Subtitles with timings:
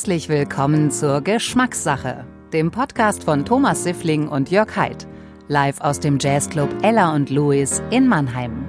[0.00, 5.06] Herzlich willkommen zur Geschmackssache, dem Podcast von Thomas Siffling und Jörg Haidt,
[5.48, 8.64] live aus dem Jazzclub Ella und Louis in Mannheim.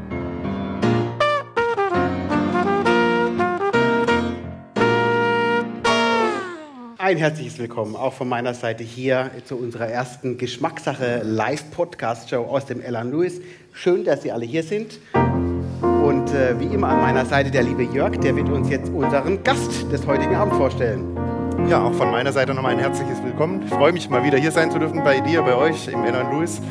[6.97, 12.79] Ein herzliches Willkommen auch von meiner Seite hier zu unserer ersten Geschmackssache Live-Podcast-Show aus dem
[12.79, 13.41] Ella und Louis.
[13.73, 14.99] Schön, dass Sie alle hier sind.
[15.11, 19.43] Und äh, wie immer an meiner Seite der liebe Jörg, der wird uns jetzt unseren
[19.43, 21.20] Gast des heutigen Abends vorstellen.
[21.67, 23.63] Ja, auch von meiner Seite nochmal ein herzliches Willkommen.
[23.63, 26.29] Ich freue mich mal wieder hier sein zu dürfen bei dir, bei euch im Ella
[26.29, 26.61] Louis.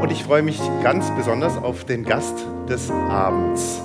[0.00, 2.34] Und ich freue mich ganz besonders auf den Gast
[2.68, 3.80] des Abends.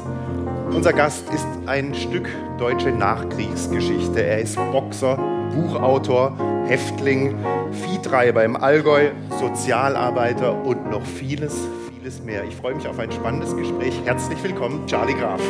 [0.72, 4.24] Unser Gast ist ein Stück deutsche Nachkriegsgeschichte.
[4.24, 5.18] Er ist Boxer,
[5.54, 6.36] Buchautor,
[6.68, 7.36] Häftling,
[7.72, 12.44] Viehtreiber im Allgäu, Sozialarbeiter und noch vieles, vieles mehr.
[12.44, 13.94] Ich freue mich auf ein spannendes Gespräch.
[14.06, 15.42] Herzlich willkommen, Charlie Graf.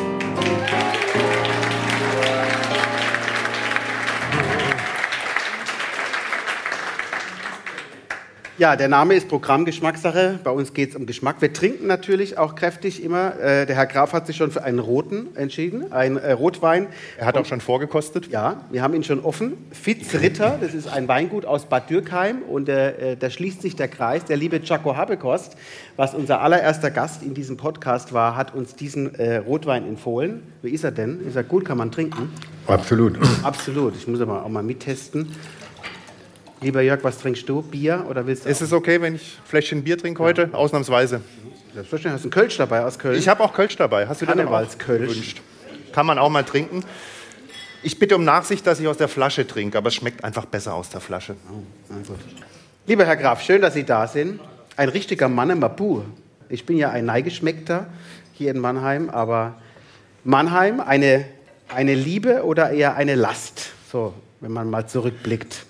[8.57, 10.39] Ja, der Name ist Programmgeschmackssache.
[10.41, 11.41] Bei uns geht es um Geschmack.
[11.41, 13.37] Wir trinken natürlich auch kräftig immer.
[13.37, 16.87] Äh, der Herr Graf hat sich schon für einen roten entschieden, ein äh, Rotwein.
[17.17, 18.31] Er hat auch schon vorgekostet.
[18.31, 19.57] Ja, wir haben ihn schon offen.
[19.71, 23.89] Fitz Ritter, das ist ein Weingut aus Bad Dürkheim und äh, da schließt sich der
[23.89, 24.23] Kreis.
[24.23, 25.57] Der liebe Jaco Habekost,
[25.97, 30.43] was unser allererster Gast in diesem Podcast war, hat uns diesen äh, Rotwein empfohlen.
[30.61, 31.27] Wie ist er denn?
[31.27, 31.65] Ist er gut?
[31.65, 32.31] Kann man trinken?
[32.67, 33.19] Absolut.
[33.43, 33.97] Absolut.
[33.97, 35.35] Ich muss aber auch mal mittesten.
[36.61, 37.61] Lieber Jörg, was trinkst du?
[37.61, 38.49] Bier oder willst du?
[38.49, 40.49] Ist es okay, wenn ich ein Fläschchen Bier trinke heute?
[40.51, 40.57] Ja.
[40.57, 41.21] Ausnahmsweise.
[41.73, 42.13] Selbstverständlich.
[42.13, 43.19] Hast du einen Kölsch dabei aus Köln?
[43.19, 44.07] Ich habe auch Kölsch dabei.
[44.07, 45.41] Hast du den auch gewünscht?
[45.91, 46.83] Kann man auch mal trinken.
[47.83, 50.73] Ich bitte um Nachsicht, dass ich aus der Flasche trinke, aber es schmeckt einfach besser
[50.73, 51.35] aus der Flasche.
[51.51, 51.94] Oh,
[52.88, 54.39] Lieber Herr Graf, schön, dass Sie da sind.
[54.77, 56.01] Ein richtiger Mann im Mabu.
[56.49, 57.88] Ich bin ja ein Neigeschmeckter
[58.33, 59.55] hier in Mannheim, aber
[60.23, 61.25] Mannheim, eine,
[61.73, 63.71] eine Liebe oder eher eine Last?
[63.91, 65.65] So, wenn man mal zurückblickt.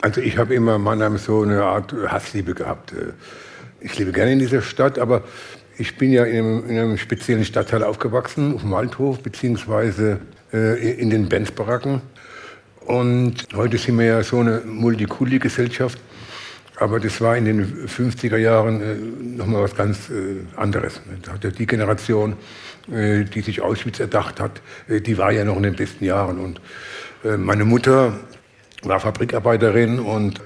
[0.00, 2.94] Also ich habe immer Mannheim so eine Art Hassliebe gehabt.
[3.80, 5.22] Ich lebe gerne in dieser Stadt, aber
[5.78, 10.20] ich bin ja in einem, in einem speziellen Stadtteil aufgewachsen, auf dem Waldhof, beziehungsweise
[10.52, 12.00] äh, in den Benz-Baracken.
[12.80, 15.98] Und heute sind wir ja so eine Multikulti-Gesellschaft.
[16.78, 18.94] Aber das war in den 50er Jahren äh,
[19.36, 21.00] nochmal was ganz äh, anderes.
[21.22, 22.36] Da hatte die Generation,
[22.92, 26.38] äh, die sich Auschwitz erdacht hat, äh, die war ja noch in den besten Jahren.
[26.38, 26.60] Und
[27.24, 28.18] äh, meine Mutter
[28.82, 30.40] war Fabrikarbeiterin und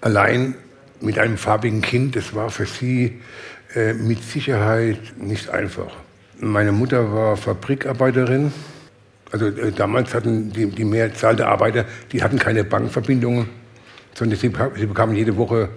[0.00, 0.54] allein
[1.00, 3.20] mit einem farbigen Kind, das war für sie
[3.74, 5.92] äh, mit Sicherheit nicht einfach.
[6.38, 8.52] Meine Mutter war Fabrikarbeiterin.
[9.30, 13.48] Also äh, damals hatten die, die Mehrzahl der Arbeiter, die hatten keine Bankverbindungen,
[14.14, 15.70] sondern sie, sie bekamen jede Woche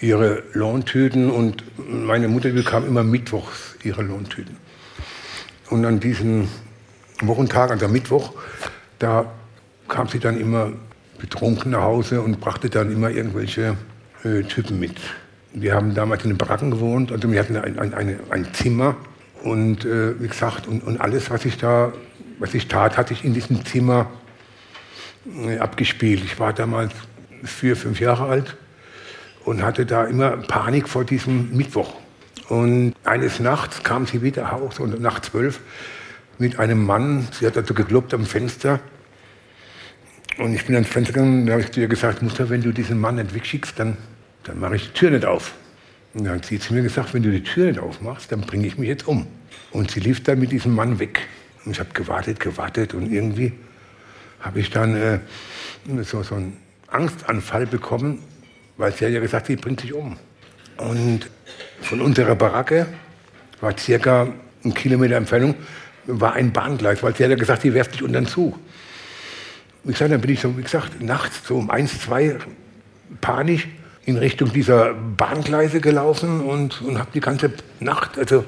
[0.00, 4.56] ihre Lohntüten und meine Mutter bekam immer mittwochs ihre Lohntüten.
[5.70, 6.48] Und an diesem
[7.20, 8.34] Wochentag, also Mittwoch,
[8.98, 9.32] da
[9.88, 10.72] kam sie dann immer
[11.18, 13.76] betrunken nach Hause und brachte dann immer irgendwelche
[14.24, 14.96] äh, Typen mit.
[15.52, 18.96] Wir haben damals in den Baracken gewohnt, also wir hatten ein, ein, ein, ein Zimmer
[19.42, 21.92] und äh, wie gesagt, und, und, alles, was ich da,
[22.38, 24.10] was ich tat, hatte ich in diesem Zimmer
[25.46, 26.22] äh, abgespielt.
[26.24, 26.92] Ich war damals
[27.44, 28.56] vier, fünf Jahre alt
[29.44, 31.94] und hatte da immer Panik vor diesem Mittwoch.
[32.48, 35.60] Und eines Nachts kam sie wieder raus und nach zwölf
[36.38, 38.80] mit einem Mann, sie hat also gekloppt am Fenster
[40.38, 42.72] und ich bin ans Fenster gegangen, da habe ich zu ihr gesagt, Mutter, wenn du
[42.72, 43.96] diesen Mann nicht wegschickst, dann,
[44.44, 45.54] dann mache ich die Tür nicht auf.
[46.14, 48.66] Und dann hat sie zu mir gesagt, wenn du die Tür nicht aufmachst, dann bringe
[48.66, 49.26] ich mich jetzt um.
[49.70, 51.20] Und sie lief dann mit diesem Mann weg.
[51.64, 53.52] Und ich habe gewartet, gewartet und irgendwie
[54.40, 55.18] habe ich dann äh,
[56.02, 56.56] so, so einen
[56.88, 58.20] Angstanfall bekommen,
[58.76, 60.16] weil sie hat ja gesagt, sie bringt sich um.
[60.76, 61.30] Und
[61.80, 62.86] von unserer Baracke
[63.60, 64.28] war circa
[64.64, 65.54] ein Kilometer Entfernung,
[66.06, 68.58] war ein Bahngleis, weil sie hat ja gesagt, sie werft dich unter den Zug.
[69.86, 72.38] Wie gesagt, dann bin ich so, wie gesagt, nachts so um eins, zwei
[73.20, 73.68] panisch
[74.04, 78.44] in Richtung dieser Bahngleise gelaufen und, und habe die ganze Nacht, also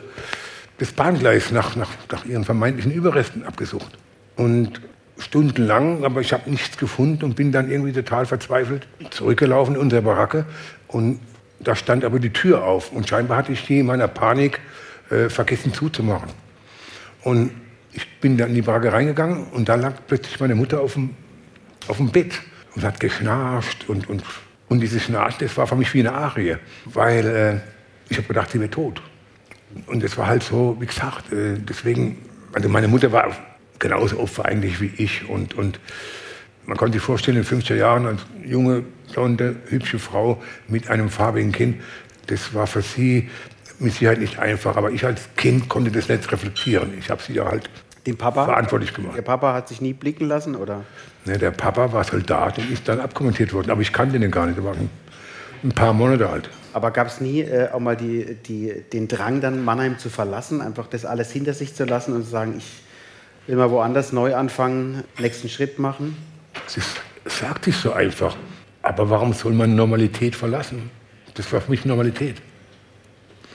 [0.79, 3.96] das Bahngleis nach, nach, nach ihren vermeintlichen Überresten abgesucht.
[4.35, 4.81] Und
[5.19, 10.02] stundenlang, aber ich habe nichts gefunden und bin dann irgendwie total verzweifelt zurückgelaufen in unsere
[10.02, 10.44] Baracke.
[10.88, 11.20] Und
[11.61, 14.58] da stand aber die Tür auf und scheinbar hatte ich die in meiner Panik
[15.11, 16.31] äh, vergessen zuzumachen.
[17.23, 17.52] Und
[17.93, 21.14] ich bin dann in die Baracke reingegangen und da lag plötzlich meine Mutter auf dem
[21.88, 22.40] auf dem Bett
[22.75, 24.23] und hat geschnarcht und, und
[24.69, 27.61] Und diese Schnarchen, das war für mich wie eine Arie, weil äh,
[28.11, 29.00] ich habe gedacht, sie wäre tot.
[29.87, 32.19] Und das war halt so, wie gesagt, äh, deswegen,
[32.52, 33.35] also meine Mutter war
[33.79, 35.29] genauso Opfer eigentlich wie ich.
[35.29, 35.81] Und, und
[36.67, 41.52] man konnte sich vorstellen, in 50er Jahren als junge, blonde, hübsche Frau mit einem farbigen
[41.52, 41.81] Kind,
[42.26, 43.31] das war für sie
[43.79, 44.76] mit Sicherheit nicht einfach.
[44.76, 46.93] Aber ich als Kind konnte das nicht reflektieren.
[46.99, 47.70] Ich habe sie ja halt
[48.06, 48.44] Den Papa?
[48.44, 49.17] verantwortlich gemacht.
[49.17, 50.84] Der Papa hat sich nie blicken lassen, oder?
[51.29, 53.71] Ne, der Papa war Soldat und ist dann abkommentiert worden.
[53.71, 54.57] Aber ich kannte den gar nicht.
[54.57, 56.49] Der war ein, paar Monate alt.
[56.73, 60.63] Aber gab es nie äh, auch mal die, die, den Drang, dann Mannheim zu verlassen,
[60.63, 62.83] einfach das alles hinter sich zu lassen und zu sagen, ich
[63.47, 66.17] will mal woanders neu anfangen, nächsten Schritt machen?
[66.65, 66.79] Das
[67.27, 68.35] sagt sich so einfach.
[68.81, 70.91] Aber warum soll man Normalität verlassen?
[71.35, 72.37] Das war für mich Normalität.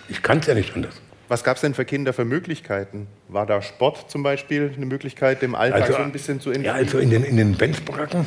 [0.10, 1.02] Ich kann es ja nicht anders.
[1.30, 3.08] Was gab es denn für Kinder für Möglichkeiten?
[3.28, 6.66] War da Sport zum Beispiel eine Möglichkeit, dem Alltag so ein bisschen zu entfliehen?
[6.66, 8.25] Ja, also in den, in den Benzbaracken,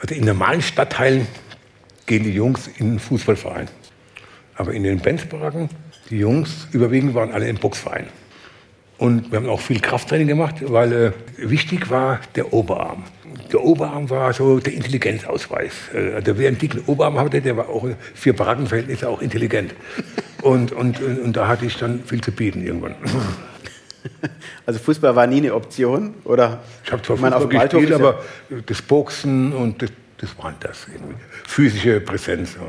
[0.00, 1.26] also in normalen Stadtteilen
[2.06, 3.68] gehen die Jungs in den Fußballverein.
[4.54, 5.68] Aber in den Benzbaracken,
[6.10, 8.06] die Jungs überwiegend waren alle im Boxverein.
[8.98, 13.04] Und wir haben auch viel Krafttraining gemacht, weil äh, wichtig war der Oberarm.
[13.52, 15.72] Der Oberarm war so der Intelligenzausweis.
[15.94, 19.74] Äh, also wer einen dicken Oberarm hatte, der war auch für Barackenverhältnisse auch intelligent.
[20.42, 22.94] Und, und, und, und da hatte ich dann viel zu bieten irgendwann.
[24.66, 26.60] Also Fußball war nie eine Option, oder?
[26.84, 28.20] Ich habe zwar auf Fußball Waldhof gespielt, aber
[28.66, 30.88] das Boxen und das, das war das.
[30.92, 31.14] Irgendwie.
[31.46, 32.54] Physische Präsenz.
[32.54, 32.62] Ja.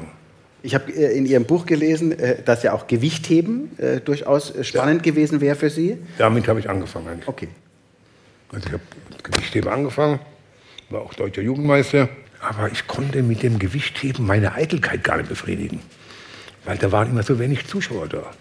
[0.65, 5.03] Ich habe äh, in Ihrem Buch gelesen, äh, dass ja auch Gewichtheben äh, durchaus spannend
[5.03, 5.97] gewesen wäre für Sie.
[6.17, 7.09] Damit habe ich angefangen.
[7.09, 7.27] Eigentlich.
[7.27, 7.49] Okay.
[8.49, 10.19] Also ich habe mit Gewichtheben angefangen,
[10.89, 12.07] war auch deutscher Jugendmeister.
[12.39, 15.81] Aber ich konnte mit dem Gewichtheben meine Eitelkeit gar nicht befriedigen.
[16.65, 18.31] Weil da waren immer so wenig Zuschauer da.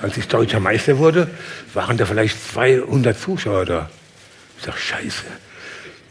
[0.00, 1.28] Als ich deutscher Meister wurde,
[1.74, 3.90] waren da vielleicht 200 Zuschauer da.
[4.58, 5.24] Ich sage, scheiße.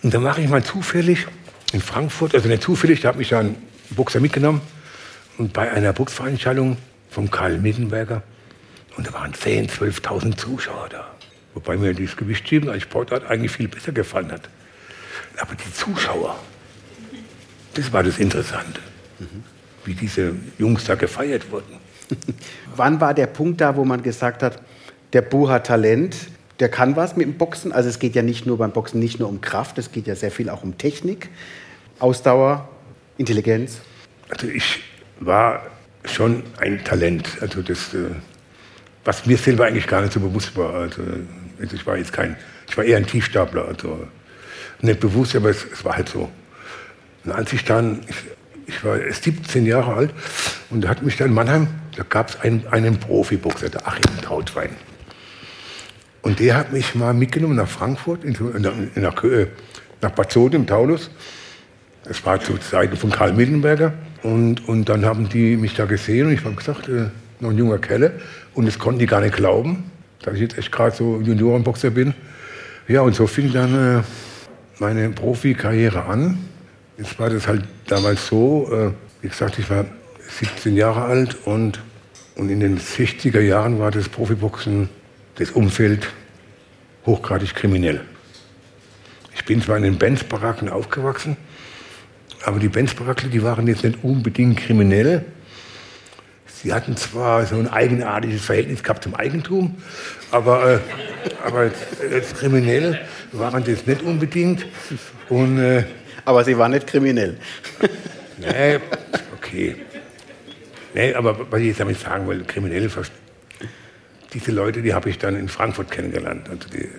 [0.04, 1.28] Und dann mache ich mal zufällig
[1.72, 3.56] in Frankfurt, also nicht zufällig, da hat mich dann ein
[3.92, 4.62] Boxer mitgenommen.
[5.38, 6.78] Und bei einer Boxveranstaltung
[7.10, 8.22] vom Karl Mittenberger,
[8.98, 11.08] und da waren 10.000, 12.000 Zuschauer da.
[11.54, 14.50] Wobei mir dieses Gewichtheben als Sportart eigentlich viel besser gefallen hat.
[15.38, 16.40] Aber die Zuschauer,
[17.74, 18.80] das war das Interessante.
[19.86, 21.78] Wie diese Jungs da gefeiert wurden.
[22.76, 24.62] Wann war der Punkt da, wo man gesagt hat,
[25.14, 26.16] der Bu hat Talent,
[26.60, 27.72] der kann was mit dem Boxen?
[27.72, 30.16] Also es geht ja nicht nur beim Boxen nicht nur um Kraft, es geht ja
[30.16, 31.30] sehr viel auch um Technik,
[32.00, 32.70] Ausdauer,
[33.18, 33.80] Intelligenz.
[34.30, 34.82] Also ich
[35.26, 35.64] war
[36.06, 37.38] schon ein Talent.
[37.42, 38.10] Also das, äh,
[39.06, 40.74] was mir selber eigentlich gar nicht so bewusst war.
[40.74, 41.02] Also,
[41.60, 42.36] also ich war jetzt kein,
[42.68, 43.66] ich war eher ein Tiefstapler.
[43.68, 44.08] Also
[44.82, 46.30] nicht bewusst, aber es, es war halt so.
[47.26, 48.16] Und als ich dann, ich,
[48.68, 50.14] ich war 17 Jahre alt
[50.70, 54.04] und da hat mich dann in Mannheim, da gab es einen, einen Profiboxer, der Achim
[54.22, 54.72] Trautwein.
[56.22, 59.48] Und der hat mich mal mitgenommen nach Frankfurt, in, in, nach, Kö-
[60.02, 61.12] nach Bad Soden im Taunus.
[62.06, 63.94] Das war zu Zeiten von Karl Mittenberger.
[64.24, 67.10] Und, und dann haben die mich da gesehen und ich habe gesagt, äh,
[67.42, 68.14] noch ein junger Kelle.
[68.54, 69.92] Und das konnten die gar nicht glauben,
[70.22, 72.14] dass ich jetzt echt gerade so Juniorenboxer bin.
[72.88, 74.04] Ja, und so fing dann äh,
[74.80, 76.38] meine Profikarriere an.
[76.98, 78.92] Jetzt war das halt damals so, äh,
[79.22, 79.86] wie gesagt, ich war
[80.40, 81.82] 17 Jahre alt und,
[82.36, 84.90] und in den 60er Jahren war das Profiboxen,
[85.36, 86.08] das Umfeld
[87.06, 88.02] hochgradig kriminell.
[89.36, 91.36] Ich bin zwar in den Benz-Baracken aufgewachsen,
[92.44, 95.26] aber die Benz-Barackler, die waren jetzt nicht unbedingt kriminell.
[96.46, 99.76] Sie hatten zwar so ein eigenartiges Verhältnis gehabt zum Eigentum,
[100.32, 100.80] aber, äh,
[101.46, 101.76] aber als,
[102.12, 104.66] als kriminell waren das nicht unbedingt.
[105.30, 105.84] Und äh,
[106.26, 107.38] Aber Sie waren nicht kriminell.
[108.38, 108.80] Nee,
[109.38, 109.76] okay.
[110.94, 112.90] Nee, aber was ich jetzt damit sagen will, kriminelle
[114.34, 116.50] diese Leute, die habe ich dann in Frankfurt kennengelernt.
[116.50, 116.90] Also die,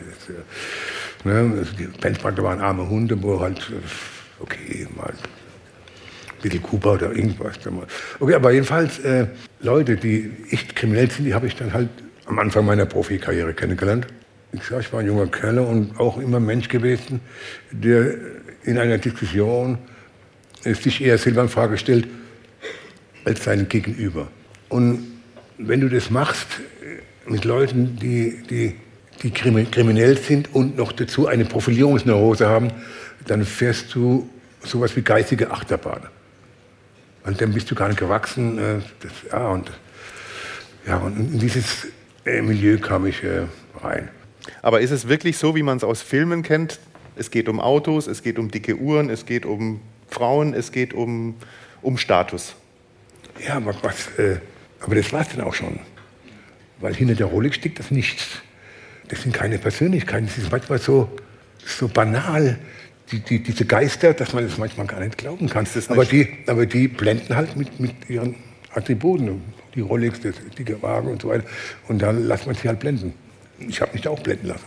[1.24, 5.12] ne, also die Benchmarker waren arme Hunde, wo halt, äh, okay, mal
[6.44, 7.58] bisschen Kuba oder irgendwas.
[8.20, 9.26] Okay, aber jedenfalls äh,
[9.60, 11.88] Leute, die echt kriminell sind, die habe ich dann halt
[12.26, 14.06] am Anfang meiner Profikarriere kennengelernt.
[14.52, 17.20] Ich sag, ich war ein junger Kerl und auch immer Mensch gewesen,
[17.72, 18.14] der
[18.62, 19.78] in einer Diskussion
[20.64, 22.06] äh, sich eher selber in Frage stellt
[23.24, 24.28] als seinen Gegenüber.
[24.68, 25.06] Und
[25.58, 26.46] wenn du das machst
[26.82, 28.74] äh, mit Leuten, die, die,
[29.22, 32.70] die krimi- kriminell sind und noch dazu eine Profilierungsneurose haben,
[33.26, 34.28] dann fährst du
[34.62, 36.02] sowas wie geistige Achterbahn.
[37.24, 38.58] Und dann bist du gar nicht gewachsen.
[38.58, 39.70] äh, Das, ja, und,
[40.86, 41.88] ja, und in dieses
[42.24, 43.46] äh, Milieu kam ich äh,
[43.82, 44.08] rein.
[44.62, 46.78] Aber ist es wirklich so, wie man es aus Filmen kennt?
[47.16, 50.92] Es geht um Autos, es geht um dicke Uhren, es geht um Frauen, es geht
[50.92, 51.36] um,
[51.80, 52.54] um Status.
[53.44, 54.38] Ja, aber, was, äh,
[54.80, 55.78] aber das war es dann auch schon.
[56.80, 58.42] Weil hinter der Rolex steckt das nichts.
[59.08, 60.26] Das sind keine Persönlichkeiten.
[60.26, 61.08] Das ist manchmal so,
[61.64, 62.58] so banal.
[63.10, 65.66] Die, die, diese Geister, dass man das manchmal gar nicht glauben kann.
[65.88, 68.36] Aber die, aber die blenden halt mit, mit ihren
[68.72, 69.42] Attributen,
[69.74, 71.44] die Rolex, das dicke Wagen und so weiter.
[71.88, 73.14] Und dann lässt man sich halt blenden.
[73.58, 74.64] Ich habe mich da auch blenden lassen.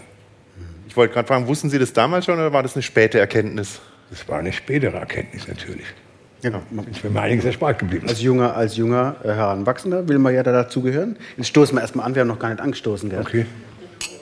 [0.88, 3.80] Ich wollte gerade fragen, wussten Sie das damals schon oder war das eine späte Erkenntnis?
[4.10, 5.86] Das war eine spätere Erkenntnis natürlich.
[6.42, 6.62] Genau.
[6.92, 8.08] Ich bin mir einiges erspart geblieben.
[8.08, 11.18] Als junger, als junger äh, Heranwachsender will man ja da dazugehören.
[11.36, 13.10] Jetzt stoßen wir erstmal an, wir haben noch gar nicht angestoßen.
[13.10, 13.20] Gell?
[13.20, 13.46] Okay.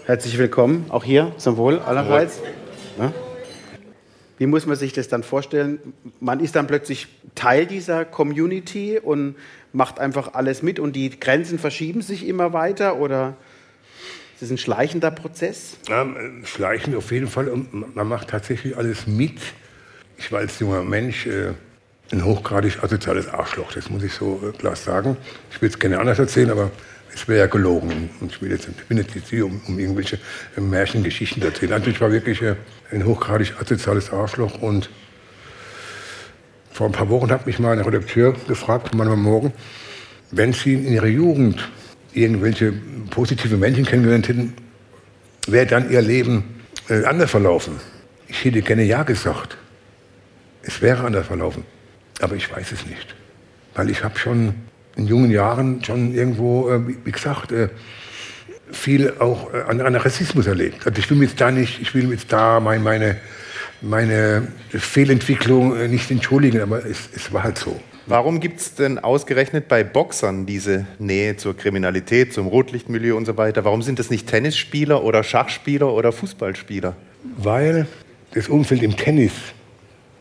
[0.06, 2.42] Herzlich willkommen, auch hier zum Wohl allerseits.
[2.98, 3.12] Ja?
[4.38, 5.80] Wie muss man sich das dann vorstellen?
[6.20, 9.36] Man ist dann plötzlich Teil dieser Community und
[9.72, 13.36] macht einfach alles mit und die Grenzen verschieben sich immer weiter oder
[14.34, 15.78] ist das ein schleichender Prozess?
[15.88, 16.06] Ja,
[16.44, 19.40] schleichend auf jeden Fall und man macht tatsächlich alles mit.
[20.18, 21.54] Ich war als junger Mensch äh,
[22.12, 25.18] ein hochgradig asoziales Arschloch, das muss ich so äh, klar sagen.
[25.52, 26.72] Ich will es gerne anders erzählen, aber
[27.16, 28.10] es wäre ja gelogen.
[28.20, 30.20] Und ich, will jetzt, ich bin jetzt hier, um, um irgendwelche
[30.58, 31.74] äh, Märchengeschichten zu erzählen.
[31.74, 32.56] Also ich war wirklich äh,
[32.92, 34.90] ein hochgradig asoziales Arschloch und
[36.72, 39.54] vor ein paar Wochen hat mich mal ein Redakteur gefragt, manchmal morgen,
[40.32, 41.70] wenn Sie in Ihrer Jugend
[42.14, 42.74] irgendwelche
[43.10, 44.54] positive Menschen kennengelernt hätten,
[45.48, 46.44] wäre dann Ihr Leben
[46.90, 47.80] äh, anders verlaufen?
[48.28, 49.56] Ich hätte gerne Ja gesagt.
[50.64, 51.64] Es wäre anders verlaufen.
[52.20, 53.16] Aber ich weiß es nicht.
[53.74, 54.56] Weil ich habe schon
[54.96, 57.70] in jungen Jahren schon irgendwo, äh, wie gesagt, äh,
[58.72, 60.86] viel auch äh, an, an Rassismus erlebt.
[60.86, 63.18] Also ich will jetzt da nicht, ich will jetzt da mein, meine,
[63.82, 67.80] meine Fehlentwicklung nicht entschuldigen, aber es, es war halt so.
[68.08, 73.36] Warum gibt es denn ausgerechnet bei Boxern diese Nähe zur Kriminalität, zum Rotlichtmilieu und so
[73.36, 73.66] weiter?
[73.66, 76.96] Warum sind das nicht Tennisspieler oder Schachspieler oder Fußballspieler?
[77.38, 77.88] Weil
[78.36, 79.32] das Umfeld im Tennis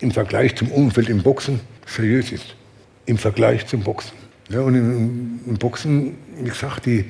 [0.00, 2.56] im Vergleich zum Umfeld im Boxen seriös ist.
[3.04, 4.23] Im Vergleich zum Boxen.
[4.48, 7.04] Ja, und im, im, Boxen, wie gesagt, die,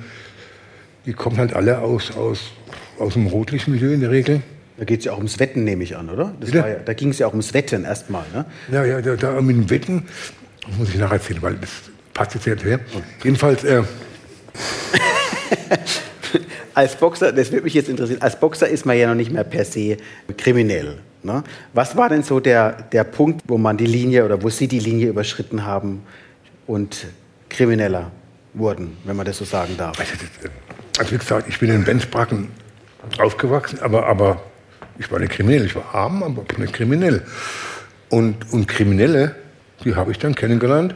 [1.05, 2.53] die kommen halt alle aus, aus,
[2.99, 4.41] aus dem Rotlichtmilieu in der Regel.
[4.77, 6.35] Da geht es ja auch ums Wetten, nehme ich an, oder?
[6.53, 8.25] Ja, da ging es ja auch ums Wetten erstmal.
[8.33, 8.45] Ne?
[8.71, 10.05] Ja, ja, da, da mit dem Wetten,
[10.79, 11.71] muss ich nachher erzählen, weil das
[12.13, 12.81] passt jetzt her.
[13.23, 13.65] Jedenfalls.
[13.65, 13.83] Äh,
[16.75, 19.45] als Boxer, das würde mich jetzt interessieren, als Boxer ist man ja noch nicht mehr
[19.45, 19.97] per se
[20.37, 20.99] kriminell.
[21.23, 21.45] Ne?
[21.73, 24.81] Was war denn so der, der Punkt, wo man die Linie oder wo Sie die
[24.81, 26.03] Linie überschritten haben
[26.67, 27.07] und
[27.55, 28.11] krimineller
[28.53, 29.99] wurden, wenn man das so sagen darf?
[30.99, 32.49] Also wie gesagt, ich bin in Benzbracken
[33.19, 34.43] aufgewachsen, aber, aber
[34.99, 35.65] ich war nicht kriminell.
[35.65, 37.23] Ich war arm, aber nicht kriminell.
[38.09, 39.35] Und, und Kriminelle,
[39.85, 40.95] die habe ich dann kennengelernt,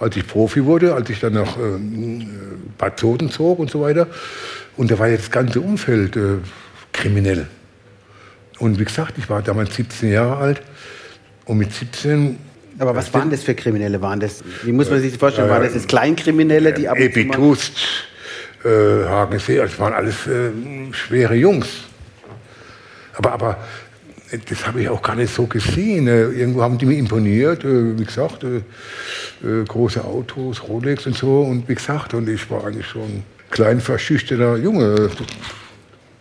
[0.00, 2.26] als ich Profi wurde, als ich dann nach äh,
[2.76, 4.08] Bad Zoten zog und so weiter.
[4.76, 6.38] Und da war jetzt das ganze Umfeld äh,
[6.92, 7.46] kriminell.
[8.58, 10.62] Und wie gesagt, ich war damals 17 Jahre alt
[11.44, 12.38] und mit 17
[12.78, 14.00] aber was waren das für Kriminelle?
[14.02, 15.48] Waren das, wie muss man sich das vorstellen?
[15.48, 17.72] Waren das jetzt Kleinkriminelle, die ab Epitust,
[18.64, 20.50] äh, Hagensee, das waren alles äh,
[20.92, 21.68] schwere Jungs.
[23.14, 23.58] Aber, aber
[24.48, 26.08] das habe ich auch gar nicht so gesehen.
[26.08, 28.56] Äh, irgendwo haben die mir imponiert, äh, wie gesagt, äh,
[29.46, 31.42] äh, große Autos, Rolex und so.
[31.42, 35.10] Und wie gesagt, und ich war eigentlich schon ein klein verschüchterter Junge.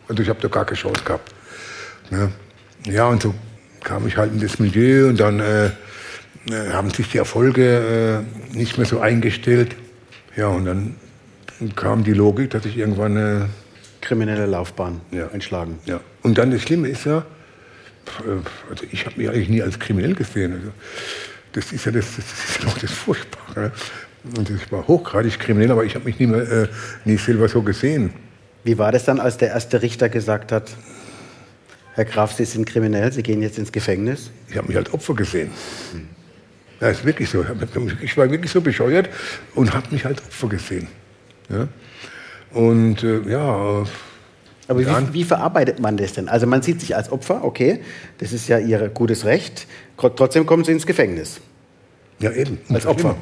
[0.08, 1.34] Also ich habe da gar keine Chance gehabt.
[2.12, 2.32] Ne?
[2.86, 3.34] Ja, und so
[3.84, 5.70] kam ich halt in das Milieu und dann äh, äh,
[6.52, 8.24] haben sich die Erfolge
[8.54, 9.76] äh, nicht mehr so eingestellt.
[10.36, 10.96] Ja, und dann
[11.76, 13.50] kam die Logik, dass ich irgendwann eine
[14.02, 15.30] kriminelle Laufbahn ja.
[15.30, 15.80] einschlagen.
[15.86, 16.00] Ja.
[16.22, 20.14] Und dann das Schlimme ist ja, äh, also ich habe mich eigentlich nie als kriminell
[20.14, 20.54] gesehen.
[20.54, 20.72] Also
[21.54, 23.72] das ist ja das, das, ist ja noch das Furchtbare.
[24.38, 26.68] Und ich war hochgradig kriminell, aber ich habe mich nie, mehr, äh,
[27.06, 28.14] nie selber so gesehen.
[28.64, 30.72] Wie war das dann, als der erste Richter gesagt hat,
[31.94, 34.32] Herr Graf, Sie sind kriminell, Sie gehen jetzt ins Gefängnis?
[34.50, 35.50] Ich habe mich als Opfer gesehen.
[35.94, 36.08] Hm.
[36.86, 37.44] Das ist wirklich so.
[38.04, 39.10] Ich war wirklich so bescheuert
[39.56, 40.88] und habe mich als Opfer gesehen.
[41.50, 41.68] Ja?
[42.52, 43.84] Und äh, ja.
[44.68, 46.30] Aber wie, wie, verarbeitet man das denn?
[46.30, 47.80] Also man sieht sich als Opfer, okay,
[48.20, 49.66] das ist ja Ihr gutes Recht.
[49.98, 51.42] Trotzdem kommen Sie ins Gefängnis.
[52.20, 52.60] Ja, eben.
[52.70, 53.16] Als Opfer.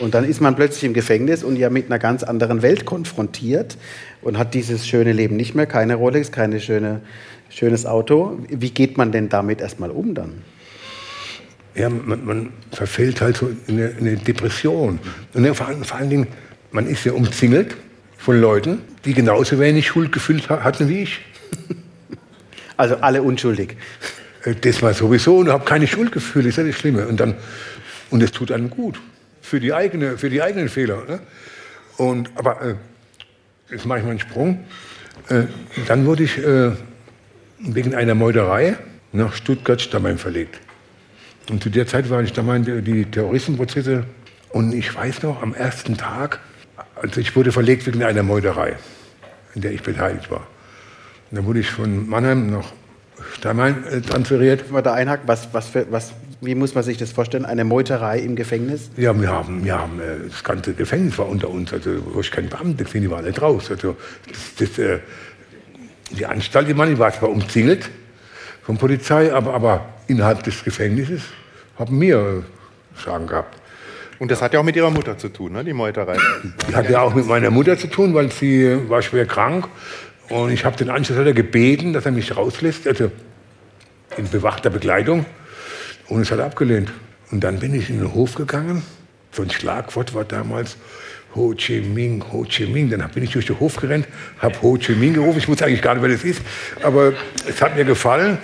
[0.00, 3.76] Und dann ist man plötzlich im Gefängnis und ja mit einer ganz anderen Welt konfrontiert
[4.22, 7.02] und hat dieses schöne Leben nicht mehr, keine Rolex, keine schöne
[7.50, 8.38] schönes Auto.
[8.48, 10.42] Wie geht man denn damit erstmal um dann?
[11.80, 14.98] Ja, man, man verfällt halt so in eine, in eine Depression.
[15.32, 16.26] Und ja, vor, vor, allen Dingen,
[16.72, 17.74] man ist ja umzingelt
[18.18, 21.20] von Leuten, die genauso wenig Schuldgefühl hatten wie ich.
[22.76, 23.76] Also alle unschuldig.
[24.44, 27.06] Äh, das war sowieso und habe keine Schuldgefühle, ist ja das Schlimme.
[27.06, 27.34] Und dann
[28.08, 28.98] und es tut einem gut
[29.42, 31.04] für die eigene, für die eigenen Fehler.
[31.06, 31.20] Ne?
[31.98, 32.74] Und aber äh,
[33.70, 34.64] jetzt mache ich mal einen Sprung.
[35.28, 35.42] Äh,
[35.86, 36.72] dann wurde ich äh,
[37.58, 38.76] wegen einer Meuterei
[39.12, 40.58] nach Stuttgart-Stammheim verlegt.
[41.50, 44.04] Und zu der Zeit waren ich Stammheim die Terroristenprozesse.
[44.50, 46.38] Und ich weiß noch, am ersten Tag,
[46.94, 48.76] also ich wurde verlegt wegen einer Meuterei,
[49.54, 50.46] in der ich beteiligt war.
[51.30, 52.72] Und dann wurde ich von Mannheim nach
[53.36, 54.66] Stammheim äh, transferiert.
[54.66, 57.44] Wenn man da einhakt, was, was für, was, wie muss man sich das vorstellen?
[57.44, 58.90] Eine Meuterei im Gefängnis?
[58.96, 61.72] Ja, wir haben, wir haben äh, das ganze Gefängnis war unter uns.
[61.72, 63.70] Also, wo ich kein Beamter gesehen, die waren nicht raus.
[63.70, 63.96] Also,
[64.28, 65.00] das, das, äh,
[66.10, 67.88] die Anstalt, die Mann, die war zwar umzingelt
[68.62, 71.22] von Polizei, aber, aber innerhalb des Gefängnisses
[71.78, 73.56] haben wir äh, Sagen gehabt.
[74.18, 75.64] Und das hat ja auch mit Ihrer Mutter zu tun, ne?
[75.64, 76.18] die Meuterei.
[76.68, 79.66] Die hat ja auch mit meiner Mutter zu tun, weil sie war schwer krank.
[80.28, 83.10] Und ich habe den Anschlussleiter gebeten, dass er mich rauslässt, also
[84.18, 85.24] in bewachter Begleitung.
[86.08, 86.92] Und es hat er abgelehnt.
[87.30, 88.82] Und dann bin ich in den Hof gegangen.
[89.32, 90.76] So ein Schlagwort war damals
[91.34, 92.90] Ho Chi Minh, Ho Chi Minh.
[92.90, 94.06] Dann bin ich durch den Hof gerannt,
[94.40, 95.38] habe Ho Chi Minh gerufen.
[95.38, 96.42] Ich wusste eigentlich gar nicht, wer das ist.
[96.82, 97.14] Aber
[97.48, 98.38] es hat mir gefallen.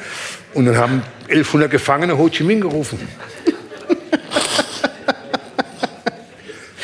[0.56, 2.98] Und dann haben 1100 Gefangene Ho Chi Minh gerufen.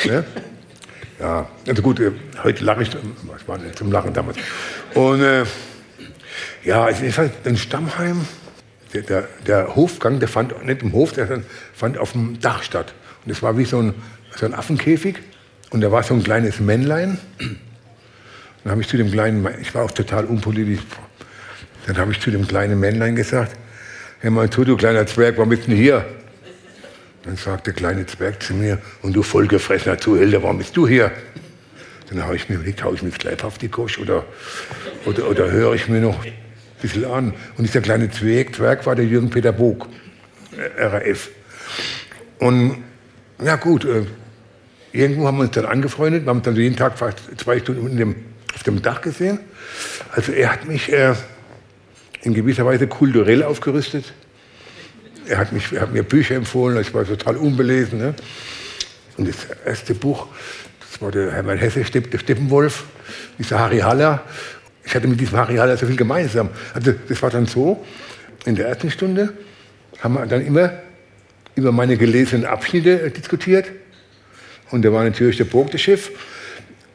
[0.05, 0.25] Ne?
[1.17, 2.11] Ja, also gut, äh,
[2.43, 2.89] heute lache ich,
[3.23, 4.37] was war zum Lachen damals?
[4.93, 5.45] Und äh,
[6.65, 8.27] ja, ich fand den Stammheim,
[8.93, 11.41] der, der, der, Hofgang, der fand nicht im Hof, der
[11.73, 12.93] fand auf dem Dach statt.
[13.23, 13.93] Und es war wie so ein,
[14.35, 15.19] so ein Affenkäfig
[15.69, 17.17] und da war so ein kleines Männlein.
[17.39, 20.81] Dann habe ich zu dem kleinen, ich war auch total unpolitisch,
[21.87, 23.57] dann habe ich zu dem kleinen Männlein gesagt,
[24.23, 26.05] Herr Mantu, du kleiner Zwerg, warum bist du hier?
[27.23, 31.11] Dann sagt der kleine Zwerg zu mir, und du vollgefressener Zuhälter, warum bist du hier?
[32.09, 34.23] Dann habe ich mir überlegt, haue ich mir jetzt gleich auf die Kosch oder,
[35.03, 36.31] oder, oder höre ich mir noch ein
[36.81, 37.33] bisschen an.
[37.57, 39.89] Und dieser kleine Zwerg, Zwerg war der Jürgen Peter Bog,
[40.57, 41.29] äh, RAF.
[42.39, 42.81] Und
[43.43, 44.05] ja gut, äh,
[44.93, 47.97] irgendwo haben wir uns dann angefreundet, wir haben uns dann jeden Tag fast zwei Stunden
[47.97, 48.15] dem,
[48.55, 49.39] auf dem Dach gesehen.
[50.13, 51.13] Also er hat mich äh,
[52.23, 54.13] in gewisser Weise kulturell aufgerüstet
[55.27, 57.99] er hat, mich, er hat mir Bücher empfohlen, ich war total unbelesen.
[57.99, 58.13] Ne?
[59.17, 60.27] Und das erste Buch,
[60.79, 62.85] das war der Hermann Hesse, der Steppenwolf,
[63.37, 64.23] dieser Harry Haller.
[64.83, 66.49] Ich hatte mit diesem Harry Haller so viel gemeinsam.
[66.73, 67.83] Also das war dann so,
[68.45, 69.33] in der ersten Stunde
[70.01, 70.73] haben wir dann immer
[71.55, 73.71] über meine gelesenen Abschnitte diskutiert.
[74.71, 76.11] Und da war natürlich der Burg das Schiff.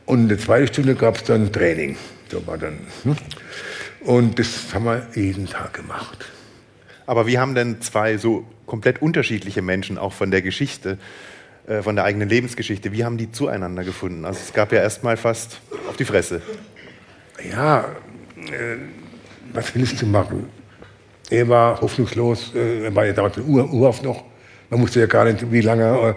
[0.05, 1.97] Und in der zweiten Stunde gab es dann Training.
[2.31, 2.79] So war dann.
[3.05, 3.17] Hm?
[4.09, 6.33] Und das haben wir jeden Tag gemacht.
[7.05, 10.97] Aber wie haben denn zwei so komplett unterschiedliche Menschen auch von der Geschichte,
[11.67, 14.25] äh, von der eigenen Lebensgeschichte, wie haben die zueinander gefunden?
[14.25, 16.41] Also es gab ja erstmal fast auf die Fresse.
[17.53, 17.81] Ja,
[18.37, 18.79] äh,
[19.53, 20.49] was willst du machen?
[21.29, 24.25] Er war hoffnungslos, äh, er war ja damals in Ur Urhaft noch.
[24.71, 26.17] Man wusste ja gar nicht, wie lange.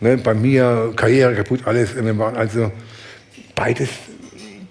[0.00, 1.94] Äh, ne, bei mir, Karriere kaputt, alles.
[2.02, 2.72] Wir waren also
[3.54, 3.90] beides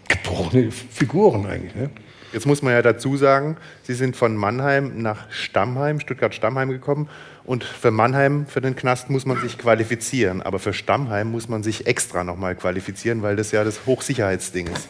[0.08, 1.76] gebrochene Figuren eigentlich.
[1.76, 1.92] Ne?
[2.36, 7.08] Jetzt muss man ja dazu sagen, Sie sind von Mannheim nach Stammheim, Stuttgart-Stammheim gekommen.
[7.46, 10.42] Und für Mannheim, für den Knast, muss man sich qualifizieren.
[10.42, 14.90] Aber für Stammheim muss man sich extra nochmal qualifizieren, weil das ja das Hochsicherheitsding ist.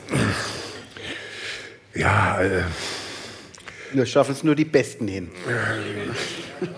[1.94, 2.64] Ja, äh,
[3.94, 5.30] wir schaffen es nur die Besten hin.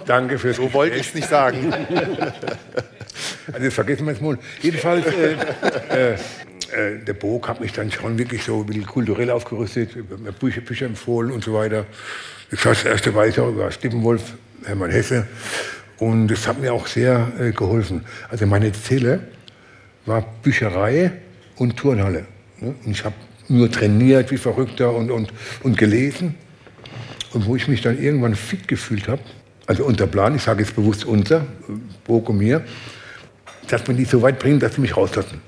[0.06, 1.74] Danke fürs So wollte ich es nicht sagen.
[3.48, 4.38] also das vergessen wir jetzt mal.
[4.62, 5.36] Jedenfalls, äh,
[5.90, 10.32] äh, äh, der Burg hat mich dann schon wirklich so ein bisschen kulturell aufgerüstet, mir
[10.32, 11.86] Bücher, Bücher empfohlen und so weiter.
[12.52, 14.34] Ich das erste weiter über Stippenwolf,
[14.66, 15.28] Hermann Hesse.
[15.98, 18.06] Und das hat mir auch sehr äh, geholfen.
[18.30, 19.20] Also meine Zelle
[20.06, 21.12] war Bücherei
[21.56, 22.26] und Turnhalle.
[22.60, 22.76] Ne?
[22.86, 23.16] Und ich habe
[23.50, 25.32] nur trainiert wie Verrückter und, und,
[25.64, 26.36] und gelesen.
[27.34, 29.22] Und wo ich mich dann irgendwann fit gefühlt habe,
[29.66, 31.46] also unter Plan, ich sage jetzt bewusst unser,
[32.06, 32.64] Burg und mir,
[33.68, 35.42] dass man die so weit bringen, dass sie mich rauslassen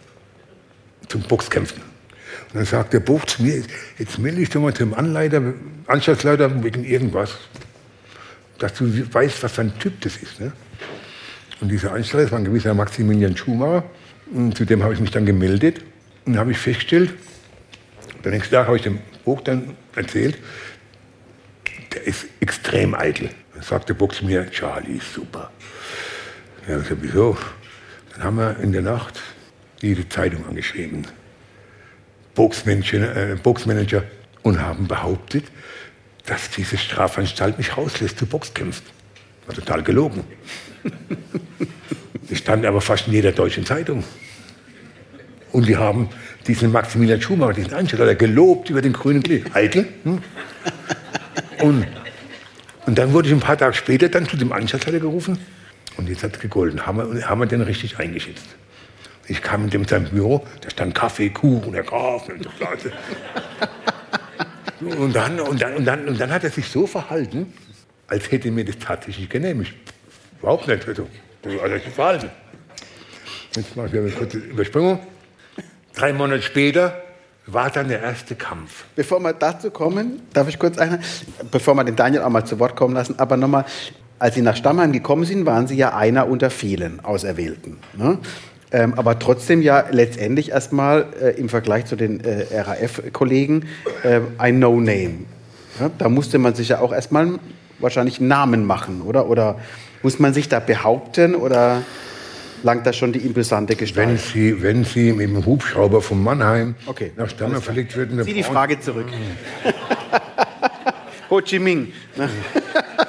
[1.07, 1.81] zum Boxkämpfen.
[1.81, 3.63] Und dann sagt der Buch zu mir,
[3.97, 5.53] jetzt melde ich doch mal zum Anleiter,
[5.87, 7.35] Anstaltsleiter wegen irgendwas,
[8.57, 10.39] dass du weißt, was für ein Typ das ist.
[10.39, 10.51] Ne?
[11.61, 13.83] Und dieser Anstalter war ein gewisser Maximilian Schumacher,
[14.31, 15.81] und zu dem habe ich mich dann gemeldet
[16.25, 17.13] und habe ich festgestellt,
[18.23, 20.37] der nächste Tag habe ich dem Buch dann erzählt,
[21.93, 23.29] der ist extrem eitel.
[23.53, 25.51] Dann sagt der Buch zu mir, Charlie ist super.
[26.67, 27.37] Ja, ich sage, wieso?
[28.19, 29.21] Dann haben wir in der Nacht
[29.81, 31.07] jede Zeitung angeschrieben,
[32.35, 34.03] Boxmanager, äh, Boxmanager
[34.43, 35.45] und haben behauptet,
[36.25, 38.85] dass diese Strafanstalt mich rauslässt zu Boxkämpfen.
[39.45, 40.25] War total gelogen.
[42.29, 44.03] Ich stand aber fast in jeder deutschen Zeitung.
[45.53, 46.09] Und die haben
[46.45, 49.43] diesen Maximilian Schumacher, diesen Ansteller, gelobt über den grünen Klee.
[49.53, 49.87] Eitel.
[50.03, 50.21] Hm?
[51.61, 51.87] Und,
[52.85, 55.39] und dann wurde ich ein paar Tage später dann zu dem Anstalter gerufen.
[55.99, 56.87] Und jetzt hat es gegolten.
[56.87, 58.45] Haben wir, haben wir den richtig eingeschätzt.
[59.27, 62.43] Ich kam in dem sein Büro, da stand Kaffee, Kuchen, der Graf und
[64.79, 67.53] so und dann, und, dann, und, dann, und dann hat er sich so verhalten,
[68.07, 69.73] als hätte mir das tatsächlich genehmigt.
[70.39, 70.87] Überhaupt nicht.
[70.87, 71.05] Also,
[71.61, 72.29] also ich verhalten.
[73.57, 74.99] Jetzt mache ich eine kurze Übersprung.
[75.93, 77.03] Drei Monate später
[77.45, 78.85] war dann der erste Kampf.
[78.95, 81.03] Bevor wir dazu kommen, darf ich kurz ein,
[81.51, 83.65] bevor wir den Daniel auch mal zu Wort kommen lassen, aber nochmal,
[84.19, 87.77] als Sie nach Stammheim gekommen sind, waren Sie ja einer unter vielen Auserwählten.
[87.97, 88.17] Ne?
[88.71, 93.65] Ähm, aber trotzdem ja letztendlich erstmal äh, im Vergleich zu den äh, RAF-Kollegen
[94.03, 95.25] äh, ein No-Name.
[95.79, 95.89] Ja?
[95.97, 97.39] Da musste man sich ja auch erstmal
[97.79, 99.27] wahrscheinlich einen Namen machen, oder?
[99.27, 99.57] Oder
[100.03, 101.81] muss man sich da behaupten oder
[102.61, 104.09] langt da schon die imposante Gestalt?
[104.09, 108.25] Wenn Sie, wenn Sie mit dem Hubschrauber von Mannheim Okay, nach Stammheim verlegt würden, dann
[108.25, 109.07] Zieh die Frage zurück.
[111.29, 111.93] Ho Chi Minh.
[112.15, 112.29] Ne?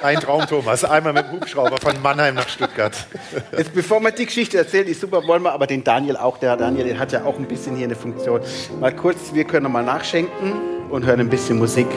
[0.03, 0.83] Ein Traum, Thomas.
[0.83, 2.93] Einmal mit dem Hubschrauber von Mannheim nach Stuttgart.
[3.57, 6.57] Jetzt, bevor wir die Geschichte erzählen, ist super, wollen wir aber den Daniel auch, der
[6.57, 8.41] Daniel der hat ja auch ein bisschen hier eine Funktion.
[8.79, 10.53] Mal kurz, wir können noch mal nachschenken
[10.89, 11.87] und hören ein bisschen Musik.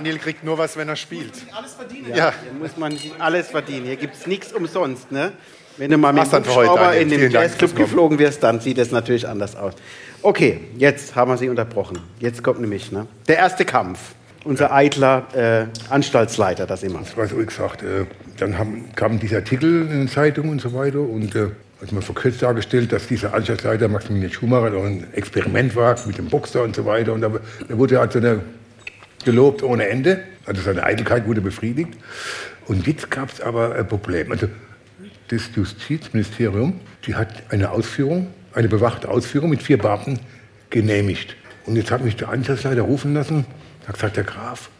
[0.00, 1.34] Daniel kriegt nur was, wenn er spielt.
[2.08, 2.32] Ja.
[2.42, 3.84] Hier muss man sich alles verdienen.
[3.84, 5.32] Hier gibt es nichts umsonst, ne?
[5.76, 9.28] Wenn du mal mit dem Hubschrauber in den Jazzclub geflogen wirst, dann sieht es natürlich
[9.28, 9.74] anders aus.
[10.22, 11.98] Okay, jetzt haben wir Sie unterbrochen.
[12.18, 13.08] Jetzt kommt nämlich ne?
[13.28, 13.98] der erste Kampf.
[14.44, 17.00] Unser eitler äh, Anstaltsleiter, das immer.
[17.00, 17.82] Das war so gesagt.
[17.82, 18.06] Äh,
[18.38, 21.48] dann haben, kam dieser Artikel in den Zeitungen und so weiter und äh,
[21.82, 26.30] hat man verkürzt dargestellt, dass dieser Anstaltsleiter Maximilian Schumacher doch ein Experiment war mit dem
[26.30, 27.12] Boxer und so weiter.
[27.12, 27.30] Und da,
[27.68, 28.40] da wurde er also eine,
[29.24, 30.24] gelobt ohne Ende.
[30.46, 31.94] Also seine Eitelkeit wurde befriedigt.
[32.66, 34.32] Und jetzt gab es aber ein Problem.
[34.32, 34.48] Also
[35.28, 40.18] das Justizministerium, die hat eine Ausführung, eine bewachte Ausführung mit vier Beamten
[40.70, 41.36] genehmigt.
[41.66, 43.46] Und jetzt hat mich der Anstaltsleiter rufen lassen,
[43.86, 44.70] hat gesagt, Herr Graf,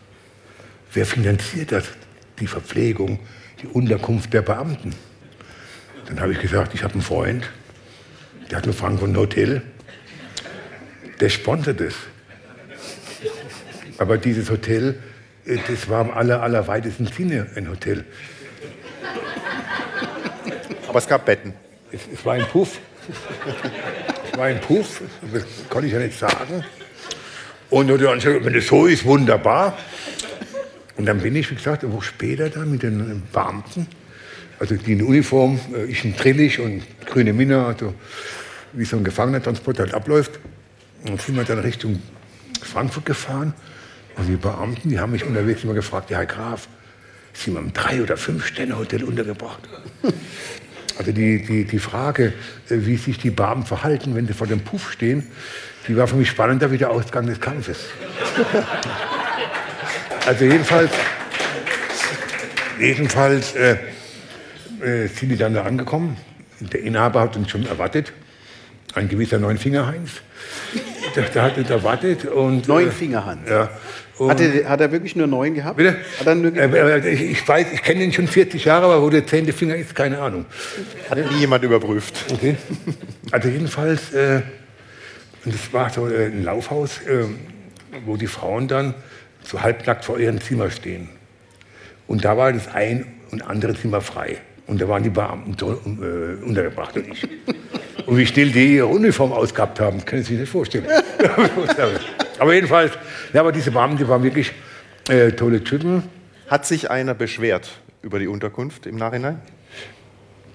[0.92, 1.84] wer finanziert das?
[2.40, 3.20] Die Verpflegung,
[3.62, 4.94] die Unterkunft der Beamten.
[6.06, 7.48] Dann habe ich gesagt, ich habe einen Freund,
[8.50, 9.62] der hat in Frankfurt ein Hotel,
[11.20, 11.94] der sponsert es.
[14.00, 14.98] Aber dieses Hotel,
[15.44, 18.06] äh, das war am aller, allerweitesten Sinne ein Hotel.
[20.88, 21.52] Aber es gab Betten.
[21.92, 22.78] Es, es war ein Puff.
[24.32, 26.64] es war ein Puff, das konnte ich ja nicht sagen.
[27.68, 29.76] Und dann wenn das so ist, wunderbar.
[30.96, 33.86] Und dann bin ich, wie gesagt, eine Woche später dann mit den Beamten,
[34.58, 37.92] also die in Uniform, äh, ich in Drillich und grüne Minna, also
[38.72, 40.40] wie so ein Gefangenertransport halt abläuft.
[41.06, 42.00] Und sind wir dann Richtung
[42.62, 43.52] Frankfurt gefahren.
[44.20, 46.68] Und die Beamten, die haben mich unterwegs immer gefragt, ja, Herr Graf,
[47.32, 49.60] sind wir im Drei- oder Fünf-Sterne-Hotel untergebracht?
[50.98, 52.34] Also die, die, die Frage,
[52.68, 55.26] äh, wie sich die Beamten verhalten, wenn sie vor dem Puff stehen,
[55.88, 57.78] die war für mich spannender wie der Ausgang des Kampfes.
[60.26, 60.90] Also jedenfalls,
[62.78, 63.78] jedenfalls äh,
[64.82, 66.18] äh, sind die dann da angekommen.
[66.60, 68.12] Der Inhaber hat uns schon erwartet,
[68.94, 70.10] ein gewisser Neunfingerheinz.
[71.16, 73.68] Der, der hat uns erwartet und Neun äh, ja.
[74.20, 75.78] Und, Hat er, hat er wirklich nur neun gehabt?
[75.78, 75.96] bitte?
[76.18, 79.00] Hat er nur Äh, äh, ich, ich weiß, ich kenne ihn schon 40 Jahre, aber
[79.00, 80.44] wo der zehnte Finger ist, keine Ahnung.
[81.08, 82.26] Hat nie jemand überprüft.
[82.30, 82.56] Okay.
[83.30, 84.42] Also jedenfalls, äh,
[85.46, 87.24] und es war so äh, ein Laufhaus, äh,
[88.04, 88.92] wo die Frauen dann
[89.42, 91.08] so halbnackt vor ihrem Zimmer stehen.
[92.06, 94.36] Und da war das ein und andere Zimmer frei.
[94.66, 97.26] Und da waren die Beamten äh, untergebracht und ich.
[98.04, 100.84] Und wie still die ihre Uniform ausgehabt haben, können Sie sich nicht vorstellen.
[102.40, 102.92] aber jedenfalls,
[103.32, 104.52] ja, aber diese Beamten, die waren wirklich
[105.08, 106.02] äh, tolle Typen.
[106.48, 107.70] Hat sich einer beschwert
[108.02, 109.40] über die Unterkunft im Nachhinein?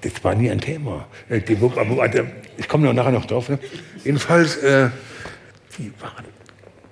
[0.02, 1.08] Das war nie ein Thema.
[1.30, 1.58] Äh, Die,
[2.58, 3.50] ich komme noch nachher noch drauf.
[3.50, 3.60] Ne?
[4.04, 4.90] Jedenfalls, äh,
[5.78, 6.26] die waren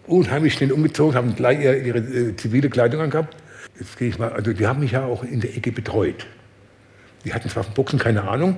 [0.08, 3.36] unheimlich schnell umgezogen, haben gleich ihre, ihre äh, zivile Kleidung angehabt.
[3.80, 6.28] Jetzt gehe ich mal, also die haben mich ja auch in der Ecke betreut.
[7.26, 8.58] Die hatten zwar vom Boxen keine Ahnung,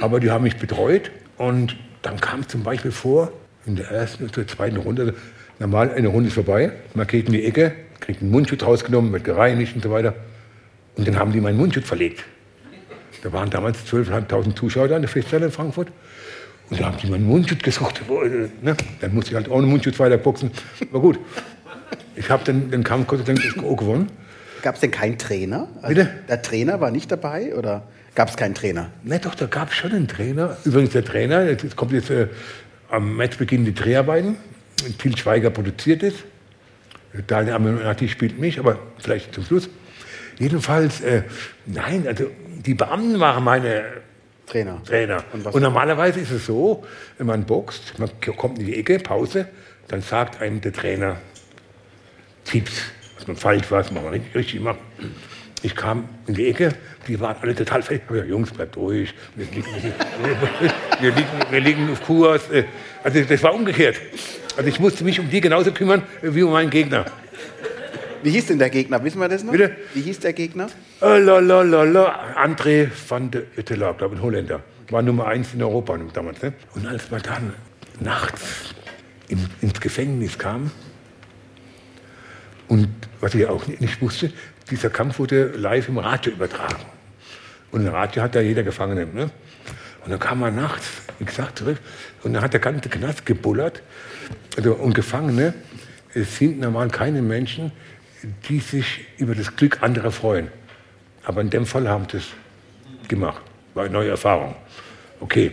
[0.00, 1.10] aber die haben mich betreut.
[1.38, 3.32] Und dann kam zum Beispiel vor,
[3.66, 5.14] in der ersten und der zweiten Runde,
[5.58, 9.24] normal eine Runde ist vorbei, man geht in die Ecke, kriegt einen Mundschutz rausgenommen, wird
[9.24, 10.14] gereinigt und so weiter.
[10.96, 12.24] Und dann haben die meinen Mundschutz verlegt.
[13.22, 15.88] Da waren damals 12.500 Zuschauer da in der Festhalle in Frankfurt.
[16.70, 18.02] Und da haben die meinen Mundschutz gesucht.
[18.62, 18.76] Ne?
[19.00, 20.50] Dann musste ich halt ohne Mundschutz weiter boxen.
[20.90, 21.18] War gut.
[22.14, 24.10] Ich habe den, den Kampf Gott sei Dank auch gewonnen.
[24.62, 25.68] Gab es denn keinen Trainer?
[25.82, 26.10] Also Bitte?
[26.28, 28.90] Der Trainer war nicht dabei oder gab es keinen Trainer?
[29.04, 30.56] Ne, doch, da gab es schon einen Trainer.
[30.64, 32.26] Übrigens der Trainer, jetzt kommt jetzt äh,
[32.88, 34.36] am Matchbeginn die Dreharbeiten.
[34.98, 36.14] Til Schweiger produziert es.
[37.26, 39.68] Daniel Aminati spielt mich, aber vielleicht zum Schluss.
[40.38, 41.22] Jedenfalls, äh,
[41.66, 42.30] nein, also
[42.64, 43.84] die Beamten waren meine
[44.46, 44.82] Trainer.
[44.84, 45.24] Trainer.
[45.32, 46.84] Und Und, normalerweise ist es so,
[47.18, 49.48] wenn man boxt, man kommt in die Ecke, Pause,
[49.88, 51.16] dann sagt einem der Trainer
[52.44, 52.82] Tipps,
[53.16, 54.78] was man falsch war, was man richtig, richtig macht.
[55.62, 56.70] Ich kam in die Ecke,
[57.08, 58.02] die waren alle total fertig.
[58.02, 59.12] Ich hab gesagt, Jungs, bleibt ruhig.
[59.34, 59.64] Wir liegen,
[61.00, 62.42] wir, liegen, wir liegen auf Kurs.
[63.02, 63.96] Also das war umgekehrt.
[64.56, 67.06] Also ich musste mich um die genauso kümmern wie um meinen Gegner.
[68.22, 69.02] Wie hieß denn der Gegner?
[69.04, 69.52] Wissen wir das noch?
[69.52, 69.76] Bitte?
[69.94, 70.68] Wie hieß der Gegner?
[71.00, 74.60] Äh, Lalalala, André van de Uttela, glaube ich, ein Holländer.
[74.90, 76.42] War Nummer eins in Europa damals.
[76.42, 76.52] Ne?
[76.74, 77.52] Und als wir dann
[78.00, 78.74] nachts
[79.28, 80.70] in, ins Gefängnis kamen,
[82.68, 82.88] und
[83.20, 84.32] was ich auch nicht wusste,
[84.70, 86.84] dieser Kampf wurde live im Radio übertragen.
[87.70, 89.06] Und im Radio hat da jeder Gefangene.
[89.06, 89.30] Ne?
[90.04, 91.78] Und dann kam man nachts, wie gesagt, zurück
[92.22, 93.82] und dann hat der ganze Knast gebullert.
[94.56, 95.54] Also, und Gefangene
[96.14, 97.72] es sind normal keine Menschen,
[98.48, 100.48] die sich über das Glück anderer freuen.
[101.24, 102.28] Aber in dem Fall haben sie es
[103.08, 103.42] gemacht.
[103.74, 104.54] War eine neue Erfahrung.
[105.20, 105.52] Okay.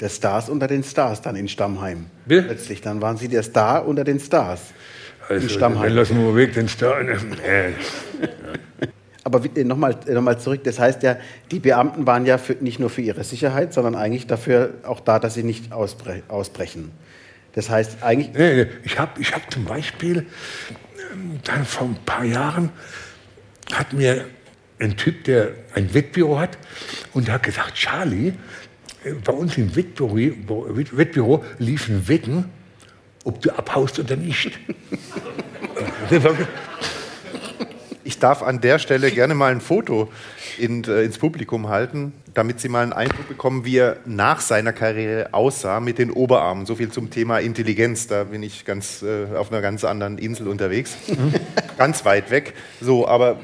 [0.00, 2.06] Der Stars unter den Stars dann in Stammheim.
[2.26, 2.42] Bitte?
[2.48, 4.72] Plötzlich, dann waren Sie der Star unter den Stars.
[5.28, 5.84] Also, Stammheim.
[5.84, 7.00] Dann lassen wir weg den Star.
[7.00, 7.72] Äh,
[9.24, 11.16] Aber äh, nochmal noch mal zurück, das heißt ja,
[11.50, 15.18] die Beamten waren ja für, nicht nur für ihre Sicherheit, sondern eigentlich dafür auch da,
[15.18, 16.90] dass sie nicht ausbre ausbrechen.
[17.54, 20.26] Das heißt eigentlich, Nee, nee, ich habe ich hab zum Beispiel
[21.12, 22.70] ähm, dann vor ein paar Jahren
[23.72, 24.24] hat mir
[24.80, 26.58] ein Typ, der ein Wettbüro hat,
[27.12, 28.32] und hat gesagt, Charlie,
[29.04, 32.46] äh, bei uns im Wettbüro, Wett- Wettbüro liefen Wetten,
[33.24, 34.58] ob du abhaust oder nicht.
[38.04, 40.10] Ich darf an der Stelle gerne mal ein Foto
[40.58, 44.72] in, äh, ins Publikum halten, damit Sie mal einen Eindruck bekommen, wie er nach seiner
[44.72, 46.66] Karriere aussah mit den Oberarmen.
[46.66, 48.08] So viel zum Thema Intelligenz.
[48.08, 50.96] Da bin ich ganz äh, auf einer ganz anderen Insel unterwegs,
[51.78, 52.54] ganz weit weg.
[52.80, 53.38] So, aber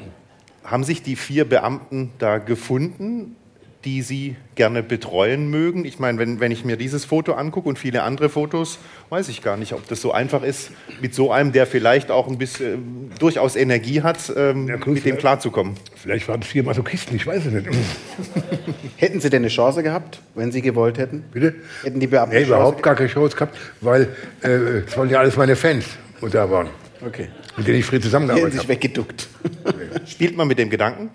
[0.63, 3.37] haben sich die vier Beamten da gefunden,
[3.85, 5.85] die Sie gerne betreuen mögen?
[5.85, 8.77] Ich meine, wenn, wenn ich mir dieses Foto angucke und viele andere Fotos,
[9.09, 12.27] weiß ich gar nicht, ob das so einfach ist, mit so einem, der vielleicht auch
[12.27, 15.75] ein bisschen äh, durchaus Energie hat, ähm, Ja, mit dem klarzukommen.
[15.95, 17.67] Vielleicht waren es vier Masochisten, ich weiß es nicht.
[18.97, 21.23] hätten Sie denn eine Chance gehabt, wenn Sie gewollt hätten?
[21.31, 21.55] Bitte?
[21.83, 24.09] Hätten die Beamten Nee, eine Chance überhaupt gar keine Chance gehabt, weil
[24.43, 24.49] äh,
[24.87, 25.85] es waren ja alles meine Fans,
[26.21, 26.67] die da waren,
[27.05, 27.29] Okay.
[27.55, 28.69] mit denen ich früh Die hätten zusammengearbeitet sich habe.
[28.69, 29.27] weggeduckt.
[30.05, 31.09] Spielt man mit dem Gedanken?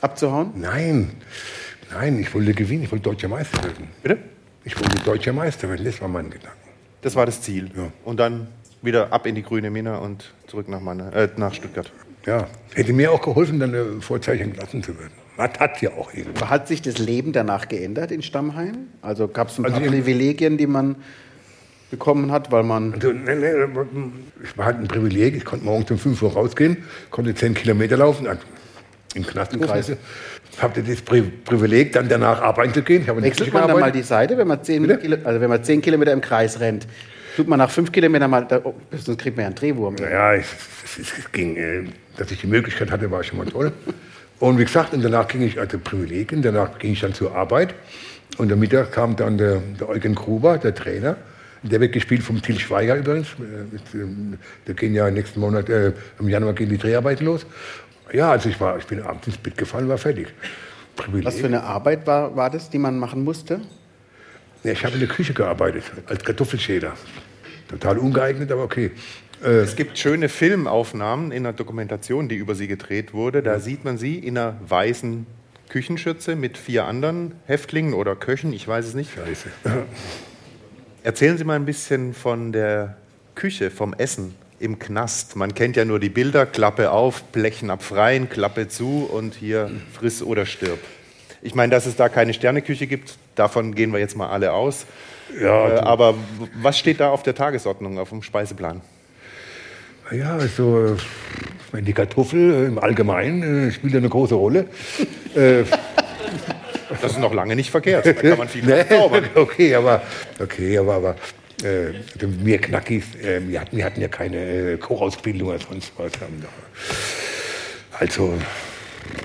[0.00, 0.52] Abzuhauen?
[0.56, 1.10] Nein,
[1.92, 3.88] nein, ich wollte gewinnen, ich wollte deutscher Meister werden.
[4.02, 4.18] Bitte?
[4.64, 6.56] Ich wollte deutscher Meister werden, das war mein Gedanke.
[7.02, 7.70] Das war das Ziel.
[7.76, 7.90] Ja.
[8.04, 8.48] Und dann
[8.82, 11.90] wieder ab in die grüne Minna und zurück nach, Manne, äh, nach Stuttgart.
[12.26, 15.12] Ja, hätte mir auch geholfen, dann äh, Vorzeichen gelassen zu werden.
[15.38, 16.50] Hat, hat ja auch irgendwann.
[16.50, 18.88] Hat sich das Leben danach geändert in Stammheim?
[19.02, 20.96] Also gab es ein paar Also Privilegien, die man
[21.90, 23.68] bekommen hat, weil man Also, ne, ne,
[24.42, 26.78] es war halt ein Privileg, ich konnte morgens um 5 Uhr rausgehen,
[27.10, 28.42] konnte 10 Kilometer laufen, also
[29.14, 29.56] im Knast.
[30.58, 33.02] Ich hatte das Pri Privileg, dann danach arbeiten zu gehen.
[33.02, 34.88] Ich habe Wechselt man da mal die Seite, wenn man, zehn?
[34.98, 36.84] Kilo, also wenn man zehn Kilometer im Kreis rennt?
[37.36, 39.94] Tut man nach fünf Kilometern mal, da, oh, sonst kriegt man ja einen Drehwurm.
[39.94, 40.46] Naja, es,
[40.98, 41.84] es, es, ging, äh,
[42.16, 43.70] dass ich die Möglichkeit hatte, war schon mal toll.
[44.40, 47.72] Und wie gesagt, und danach ging ich, also Privilegien, danach ging ich dann zur Arbeit.
[48.36, 51.16] Und am Mittag kam dann der, der Eugen Gruber, der Trainer.
[51.62, 53.28] Der wird gespielt vom Til Schweiger übrigens.
[53.38, 57.46] Äh, ähm, da gehen ja nächsten Monat, äh, im Januar gehen die Dreharbeiten los.
[58.12, 60.28] Ja, also ich, war, ich bin abends ins Bett gefallen, war fertig.
[60.96, 61.26] Privileg.
[61.26, 63.60] Was für eine Arbeit war, war das, die man machen musste?
[64.64, 66.94] Ja, ich habe in der Küche gearbeitet, als Kartoffelschäler.
[67.68, 68.90] Total ungeeignet, aber okay.
[69.40, 73.40] Es gibt schöne Filmaufnahmen in einer Dokumentation, die über sie gedreht wurde.
[73.40, 75.26] Da sieht man sie in einer weißen
[75.68, 79.12] Küchenschürze mit vier anderen Häftlingen oder Köchen, ich weiß es nicht.
[79.14, 79.50] Scheiße.
[81.04, 82.96] Erzählen Sie mal ein bisschen von der
[83.36, 85.36] Küche, vom Essen im Knast.
[85.36, 90.22] Man kennt ja nur die Bilder, Klappe auf, Blechen abfreien, Klappe zu und hier friss
[90.22, 90.78] oder stirb.
[91.42, 94.86] Ich meine, dass es da keine Sterneküche gibt, davon gehen wir jetzt mal alle aus.
[95.40, 96.14] Ja, Äh, aber
[96.60, 98.80] was steht da auf der Tagesordnung, auf dem Speiseplan?
[100.10, 104.66] Ja, also äh, ich meine, die Kartoffel äh, im Allgemeinen äh, spielt eine große Rolle.
[105.34, 105.64] äh,
[107.02, 108.06] Das ist noch lange nicht verkehrt.
[108.06, 109.24] Da kann man viel nee, zaubern.
[109.34, 110.02] okay, aber
[110.40, 111.16] okay, aber, aber
[111.62, 114.36] äh, also wir Knackis, äh, wir, hatten, wir hatten ja keine
[114.72, 116.12] äh, Kochausbildung oder sonst was.
[116.20, 118.34] Haben doch- Also,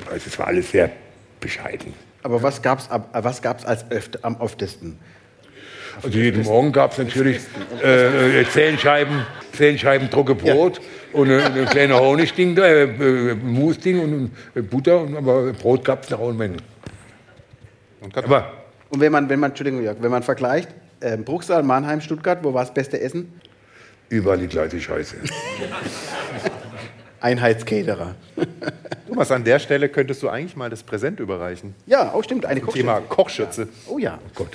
[0.09, 0.89] also es war alles sehr
[1.39, 1.93] bescheiden.
[2.23, 4.97] Aber was gab es was gab's als öfter, am öftesten?
[6.01, 7.39] Also jeden Morgen gab es natürlich
[7.83, 14.31] äh, äh, Zähnscheiben, Zähnscheiben trocke Brot und ein eine kleine Honigding, äh, äh, Musding und
[14.55, 16.61] äh, Butter, und, aber Brot gab es nach allen Mengen.
[18.01, 18.17] Und.
[18.17, 18.51] Aber
[18.89, 20.69] Und wenn man, wenn man, Entschuldigung, Jörg, wenn man vergleicht,
[21.03, 23.31] äh, Bruchsal, Mannheim, Stuttgart, wo war das beste Essen?
[24.13, 25.15] überall die gleiche Scheiße.
[27.19, 28.15] Einheitscaterer.
[29.07, 31.73] Thomas, an der Stelle könntest du eigentlich mal das Präsent überreichen.
[31.85, 33.65] Ja, auch stimmt, eine Thema Kochschürze.
[33.65, 33.89] Kochschürze.
[33.89, 34.19] Oh ja.
[34.35, 34.49] Gott.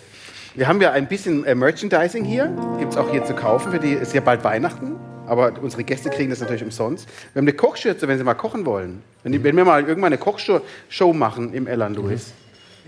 [0.54, 2.52] Wir haben ja ein bisschen äh, Merchandising hier.
[2.78, 3.72] Gibt es auch hier zu kaufen.
[3.72, 4.96] Für die ist ja bald Weihnachten.
[5.26, 7.06] Aber unsere Gäste kriegen das natürlich umsonst.
[7.32, 9.02] Wir haben eine Kochschürze, wenn sie mal kochen wollen.
[9.22, 12.32] Wenn, die, wenn wir mal irgendwann eine Kochshow Show machen im Elan Louis,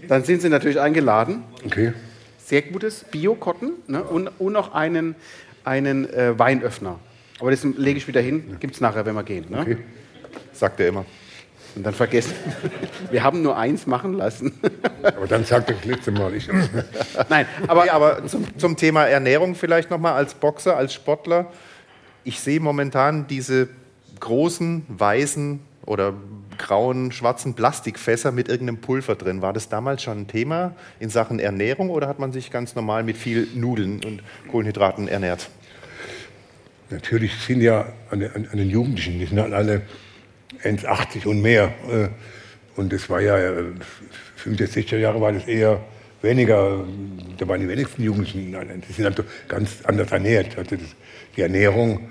[0.08, 1.42] dann sind sie natürlich eingeladen.
[1.64, 1.92] Okay.
[2.50, 4.02] Sehr gutes Bio-Cotton ne?
[4.02, 5.14] und, und noch einen,
[5.62, 6.98] einen äh, Weinöffner.
[7.38, 8.56] Aber das lege ich wieder hin.
[8.58, 9.46] Gibt es nachher, wenn wir gehen.
[9.48, 9.60] Ne?
[9.60, 9.76] okay.
[10.52, 11.04] Sagt er immer.
[11.76, 12.34] Und dann vergessen.
[13.12, 14.58] Wir haben nur eins machen lassen.
[15.04, 16.34] Aber dann sagt er das letzte Mal.
[16.34, 16.48] Ich,
[17.28, 21.52] Nein, aber, Aber, aber zum, zum Thema Ernährung vielleicht nochmal als Boxer, als Sportler.
[22.24, 23.68] Ich sehe momentan diese
[24.18, 26.14] großen, weißen oder
[26.60, 29.42] grauen, schwarzen Plastikfässer mit irgendeinem Pulver drin.
[29.42, 33.02] War das damals schon ein Thema in Sachen Ernährung oder hat man sich ganz normal
[33.02, 35.50] mit viel Nudeln und Kohlenhydraten ernährt?
[36.92, 39.82] natürlich sind ja an, den- an, an den Jugendlichen, die sind halt alle
[40.64, 41.72] 1,80 und mehr.
[41.88, 42.08] äh,
[42.76, 43.64] Und das war ja, äh,
[44.36, 45.80] 50, 60er Jahre war das eher
[46.22, 46.84] weniger,
[47.38, 48.52] da waren die wenigsten Jugendlichen,
[48.88, 50.56] die sind halt ganz anders ernährt.
[50.58, 50.76] Also
[51.36, 52.02] die Ernährung, äh,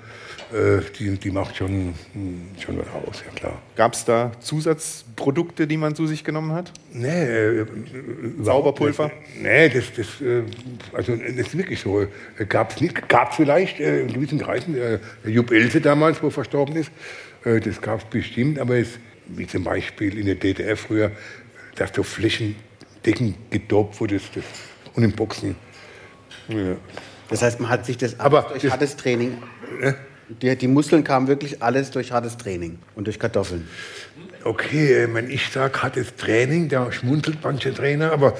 [0.98, 3.62] die, die macht schon, hm, schon was aus, ja klar.
[3.76, 6.72] Gab es da Zusatzprodukte, die man zu sich genommen hat?
[6.92, 7.66] Nee, äh,
[8.40, 9.10] Sauberpulver?
[9.40, 10.42] Nee, das, das, äh,
[10.92, 12.06] also, das ist wirklich so.
[12.48, 14.76] Gab es nicht, gab es vielleicht äh, in gewissen Kreisen.
[14.76, 16.90] Äh, Jupp Else damals, wo verstorben ist,
[17.44, 21.12] äh, das gab es bestimmt, aber es, wie zum Beispiel in der DDR früher,
[21.76, 24.44] dass so Flächendecken gedopt wurde das, das,
[24.94, 25.54] und im Boxen.
[26.48, 26.74] Ja.
[27.28, 29.38] das heißt, man hat sich das Aber durch das- hartes Training.
[30.42, 33.68] Die, die Muskeln kamen wirklich alles durch hartes Training und durch Kartoffeln.
[34.44, 38.34] Okay, äh, wenn ich sage, hartes Training, da schmunzelt manche Trainer, aber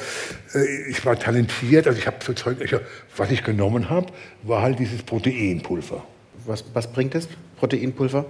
[0.54, 2.74] äh, ich war talentiert, also ich habe so Zeug, ich,
[3.16, 4.06] was ich genommen habe,
[4.42, 6.02] war halt dieses Proteinpulver.
[6.46, 7.28] Was, was bringt das?
[7.58, 8.24] Proteinpulver?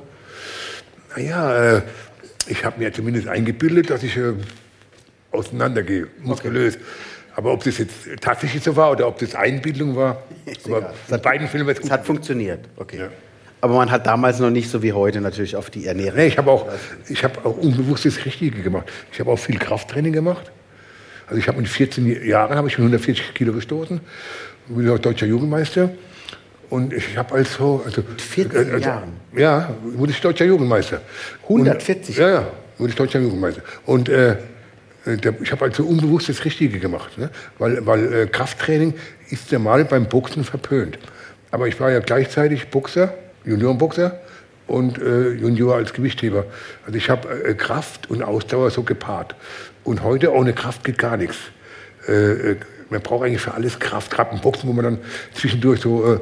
[1.16, 1.82] Naja, äh,
[2.48, 4.32] ich habe mir zumindest eingebildet, dass ich äh,
[5.30, 6.78] auseinandergehe, muskulös.
[7.36, 11.68] Aber ob das jetzt tatsächlich so war oder ob das Einbildung war, in beiden Filmen
[11.68, 12.68] hat es hat funktioniert.
[12.76, 12.98] Okay.
[12.98, 13.08] Ja.
[13.60, 16.16] Aber man hat damals noch nicht so wie heute natürlich auf die Ernährung.
[16.16, 16.66] Nee, ich habe auch,
[17.08, 18.86] ich habe auch unbewusst das Richtige gemacht.
[19.12, 20.50] Ich habe auch viel Krafttraining gemacht.
[21.26, 24.00] Also ich habe mit 14 Jahren habe ich schon 140 Kilo gestoßen,
[24.68, 25.90] bin auch deutscher Jugendmeister.
[26.70, 29.12] Und ich habe also, also mit 14 Jahren?
[29.36, 31.00] Ja, wurde ich deutscher Jugendmeister.
[31.42, 32.16] 140?
[32.16, 32.46] Und, ja, ja,
[32.78, 33.62] wurde ich deutscher Jugendmeister.
[33.86, 34.36] Und äh,
[35.06, 37.30] der, ich habe also unbewusst das Richtige gemacht, ne?
[37.58, 38.94] weil, weil äh, Krafttraining
[39.30, 40.98] ist ja mal beim Boxen verpönt.
[41.50, 43.14] Aber ich war ja gleichzeitig Boxer,
[43.44, 44.20] Juniorenboxer
[44.66, 46.44] und äh, Junior als Gewichtheber.
[46.86, 49.34] Also ich habe äh, Kraft und Ausdauer so gepaart.
[49.84, 51.36] Und heute ohne Kraft geht gar nichts.
[52.06, 52.56] Äh, äh,
[52.90, 54.98] man braucht eigentlich für alles Kraft, gerade im Boxen, wo man dann
[55.34, 56.18] zwischendurch so, äh,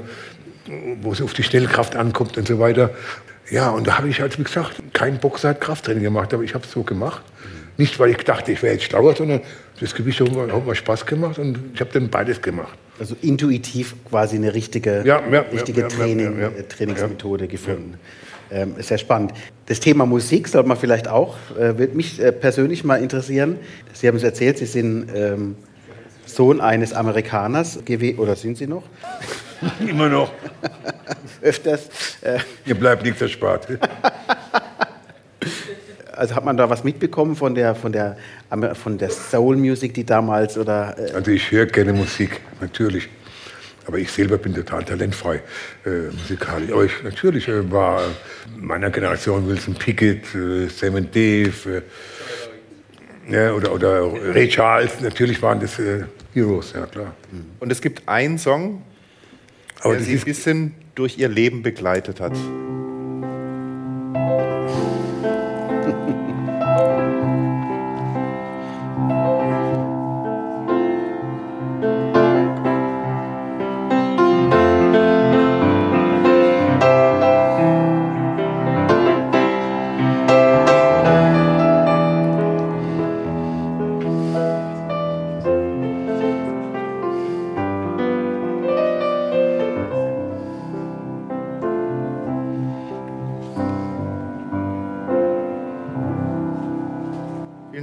[1.03, 2.91] wo es auf die Schnellkraft ankommt und so weiter.
[3.51, 6.55] Ja, und da habe ich, halt, wie gesagt, kein Boxer hat Krafttraining gemacht, aber ich
[6.55, 7.23] habe es so gemacht.
[7.79, 9.41] Nicht, weil ich dachte, ich wäre jetzt schlauer, sondern
[9.81, 12.77] das Gewicht hat mir, hat mir Spaß gemacht und ich habe dann beides gemacht.
[12.99, 16.63] Also intuitiv quasi eine richtige, Ja, ja, richtige ja, Training, ja, ja.
[16.69, 17.95] Trainingsmethode gefunden.
[18.51, 19.33] Ähm, sehr spannend.
[19.67, 23.59] Das Thema Musik sollte man vielleicht auch, äh, wird mich äh, persönlich mal interessieren.
[23.93, 25.55] Sie haben es erzählt, Sie sind ähm,
[26.27, 28.83] Sohn eines Amerikaners gewesen, oder sind Sie noch?
[29.87, 30.33] Immer noch.
[31.43, 31.89] Öfters.
[32.23, 33.69] Äh, Ihr bleibt nichts erspart.
[36.19, 38.17] also hat man da was mitbekommen von der, von der,
[38.75, 43.09] von der Soul Music, die damals oder äh, Also ich höre gerne Musik, natürlich.
[43.87, 45.37] Aber ich selber bin total talentfrei
[45.87, 46.73] äh, musikalisch.
[46.73, 48.03] Aber ich natürlich äh, war
[48.59, 51.83] meiner Generation Wilson Pickett, äh, Sam and Dave
[53.29, 55.01] äh, ja, oder, oder Ray Charles.
[55.01, 56.05] Natürlich waren das äh,
[56.35, 57.15] Heroes, ja klar.
[57.61, 58.83] Und es gibt einen Song,
[59.81, 62.35] Aber der sie ein bisschen durch ihr Leben begleitet hat.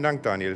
[0.06, 0.56] Dank, Daniel.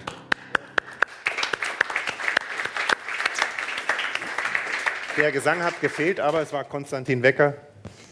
[5.18, 7.56] Der Gesang hat gefehlt, aber es war Konstantin Wecker,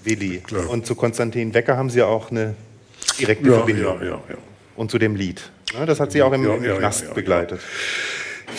[0.03, 0.39] Willi.
[0.39, 0.67] Klar.
[0.67, 2.55] Und zu Konstantin Wecker haben Sie auch eine
[3.19, 3.99] direkte ja, Verbindung.
[3.99, 4.38] Ja, ja, ja.
[4.77, 5.47] Und zu dem Lied.
[5.77, 7.61] Ne, das hat Sie auch im, ja, ja, Knast begleitet.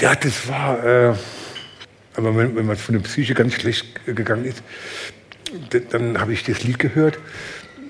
[0.00, 0.84] Ja, das war.
[0.84, 1.14] Äh,
[2.14, 4.62] aber wenn, wenn man von der Psyche ganz schlecht gegangen ist,
[5.90, 7.18] dann habe ich das Lied gehört.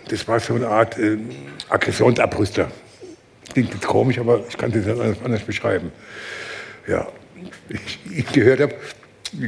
[0.09, 1.19] Das war so eine Art äh,
[1.69, 2.71] Aggressionsabbrüster.
[3.53, 5.93] Klingt jetzt komisch, aber ich kann das nicht anders, anders beschreiben.
[6.87, 7.09] Ja,
[7.69, 8.75] ich, ich gehört habe,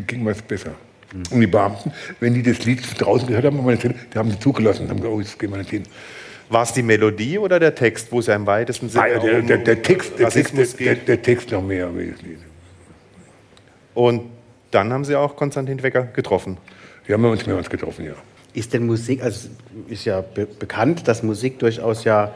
[0.07, 0.74] ging was besser.
[1.30, 4.38] Und die Beamten, wenn die das Lied draußen gehört haben, haben wir die haben sie
[4.38, 5.82] zugelassen, haben gesagt, oh, jetzt gehen wir nicht hin.
[6.48, 9.18] War es die Melodie oder der Text, wo es ja im weitesten Sinne Ah, ja,
[9.18, 11.88] der, der, der, Text, der, Text, der, der Text noch mehr.
[13.94, 14.22] Und
[14.70, 16.59] dann haben Sie auch Konstantin Wecker getroffen.
[17.07, 18.14] Wir haben uns mehrmals getroffen, ja.
[18.53, 19.48] Ist denn Musik, also
[19.88, 22.34] ist ja be bekannt, dass Musik durchaus ja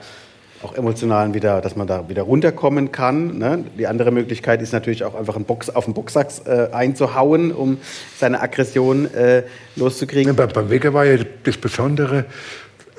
[0.65, 3.39] auch emotional wieder, dass man da wieder runterkommen kann.
[3.39, 3.65] Ne?
[3.79, 7.79] Die andere Möglichkeit ist natürlich auch einfach einen Box, auf den Boxsack äh, einzuhauen, um
[8.19, 9.43] seine Aggression äh,
[9.77, 10.35] loszukriegen.
[10.35, 12.25] Ja, bei, beim Wecker war ja das Besondere,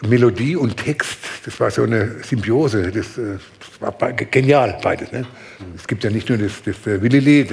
[0.07, 2.91] Melodie und Text, das war so eine Symbiose.
[2.91, 5.11] Das, äh, das war genial, beides.
[5.11, 5.25] Ne?
[5.75, 7.51] Es gibt ja nicht nur das, das äh, Willi-Lied,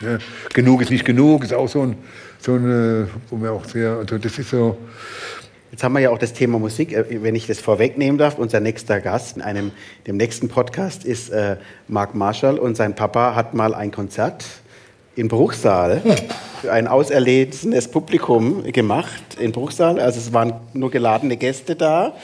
[0.00, 0.18] ne?
[0.52, 1.96] Genug ist nicht genug, ist auch so ein,
[2.38, 4.76] so ein wo wir auch sehr, also das ist so,
[5.74, 6.92] Jetzt haben wir ja auch das Thema Musik.
[6.92, 9.72] Äh, Wenn ich das vorwegnehmen darf, unser nächster Gast in einem,
[10.06, 11.56] dem nächsten Podcast ist äh,
[11.88, 14.44] Mark Marshall und sein Papa hat mal ein Konzert
[15.16, 16.00] in Bruchsal
[16.60, 19.98] für ein auserlesenes Publikum gemacht in Bruchsal.
[19.98, 22.14] Also es waren nur geladene Gäste da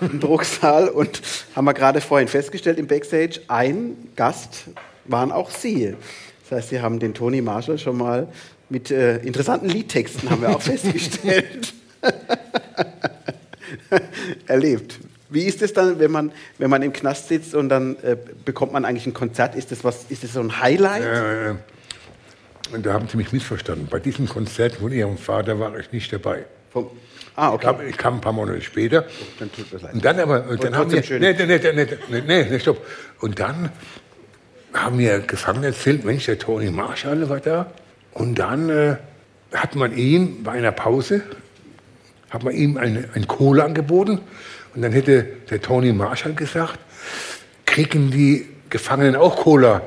[0.00, 1.22] in Bruchsal und
[1.54, 4.64] haben wir gerade vorhin festgestellt im Backstage, ein Gast
[5.04, 5.94] waren auch Sie.
[6.42, 8.26] Das heißt, Sie haben den Tony Marshall schon mal
[8.68, 11.72] mit äh, interessanten Liedtexten, haben wir auch festgestellt
[14.46, 14.98] erlebt.
[15.28, 18.72] Wie ist es dann, wenn man, wenn man im Knast sitzt und dann äh, bekommt
[18.72, 19.56] man eigentlich ein Konzert?
[19.56, 21.02] Ist das, was, ist das so ein Highlight?
[21.02, 21.54] äh,
[22.72, 23.86] und da haben sie mich missverstanden.
[23.88, 26.44] Bei diesem Konzert von ihrem Vater war ich nicht dabei.
[26.72, 26.90] Vom,
[27.36, 27.64] ah, Ich okay.
[27.64, 29.04] kam, ich kam ein paar Monate später.
[29.38, 29.94] Dann tut mir leid.
[29.94, 31.20] Und dann aber, und dann haben wir, schön.
[31.20, 32.84] nee, nee, nee, nee, nee, nee, nee, stopp.
[33.20, 33.70] Und dann
[34.72, 37.70] haben mir Gefangene erzählt, Mensch, der Tony Marshall war da.
[38.12, 38.96] Und dann äh,
[39.52, 41.22] hat man ihm bei einer Pause,
[42.36, 44.20] hat man ihm eine, ein Cola angeboten.
[44.74, 46.78] Und dann hätte der Tony Marshall gesagt,
[47.64, 49.80] kriegen die Gefangenen auch Cola?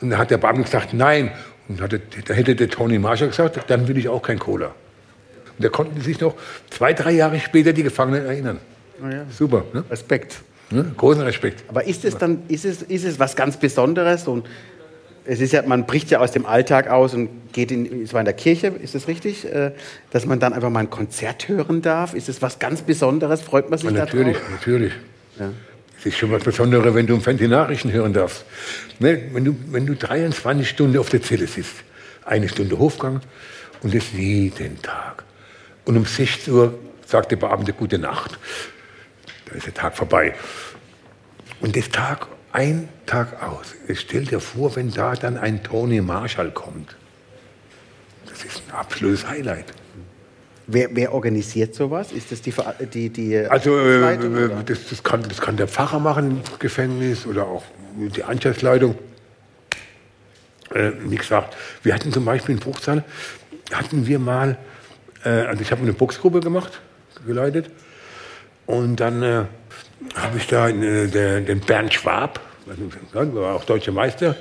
[0.00, 1.30] Und dann hat der Beamte gesagt, nein.
[1.68, 4.68] Und hatte, da hätte der Tony Marshall gesagt, dann will ich auch kein Cola.
[4.68, 6.34] Und da konnten sich noch
[6.70, 8.60] zwei, drei Jahre später die Gefangenen erinnern.
[9.30, 9.84] Super, ne?
[9.90, 10.40] Respekt.
[10.70, 10.90] ne?
[10.96, 11.64] Großen Respekt.
[11.68, 14.26] Aber ist es dann, ist es, ist es was ganz Besonderes?
[14.26, 14.46] Und
[15.26, 18.20] es ist ja, man bricht ja aus dem Alltag aus und geht in, es war
[18.20, 19.72] in der Kirche, ist es richtig, äh,
[20.10, 22.14] dass man dann einfach mal ein Konzert hören darf?
[22.14, 23.42] Ist es was ganz Besonderes?
[23.42, 24.50] Freut man sich Ja, da natürlich, drauf?
[24.50, 24.92] natürlich.
[25.98, 28.44] Es ist schon was Besonderes, wenn du im Fernsehen Nachrichten hören darfst.
[28.98, 29.22] Ne?
[29.32, 31.76] Wenn, du, wenn du 23 Stunden auf der Zelle sitzt,
[32.24, 33.20] eine Stunde Hofgang
[33.82, 35.24] und das jeden Tag.
[35.86, 38.38] Und um 16 Uhr sagt der Beamte Gute Nacht.
[39.46, 40.34] Da ist der Tag vorbei.
[41.60, 43.74] Und das Tag ein Tag aus.
[43.94, 46.94] Stell dir vor, wenn da dann ein Tony Marshall kommt.
[48.28, 49.66] Das ist ein absolutes Highlight.
[50.68, 52.12] Wer, wer organisiert sowas?
[52.12, 55.66] Ist das die, Ver- die, die Also äh, äh, das, das, kann, das kann der
[55.68, 57.64] Pfarrer machen im Gefängnis oder auch
[57.96, 58.96] die Anstaltsleitung.
[60.72, 63.04] Äh, wie gesagt, wir hatten zum Beispiel in Bruchsal,
[63.72, 64.56] hatten wir mal,
[65.24, 66.80] äh, also ich habe eine Boxgruppe gemacht,
[67.26, 67.68] geleitet.
[68.64, 69.44] Und dann äh,
[70.14, 72.40] habe ich da äh, der, den Bernd Schwab,
[73.12, 74.36] war auch deutscher Meister,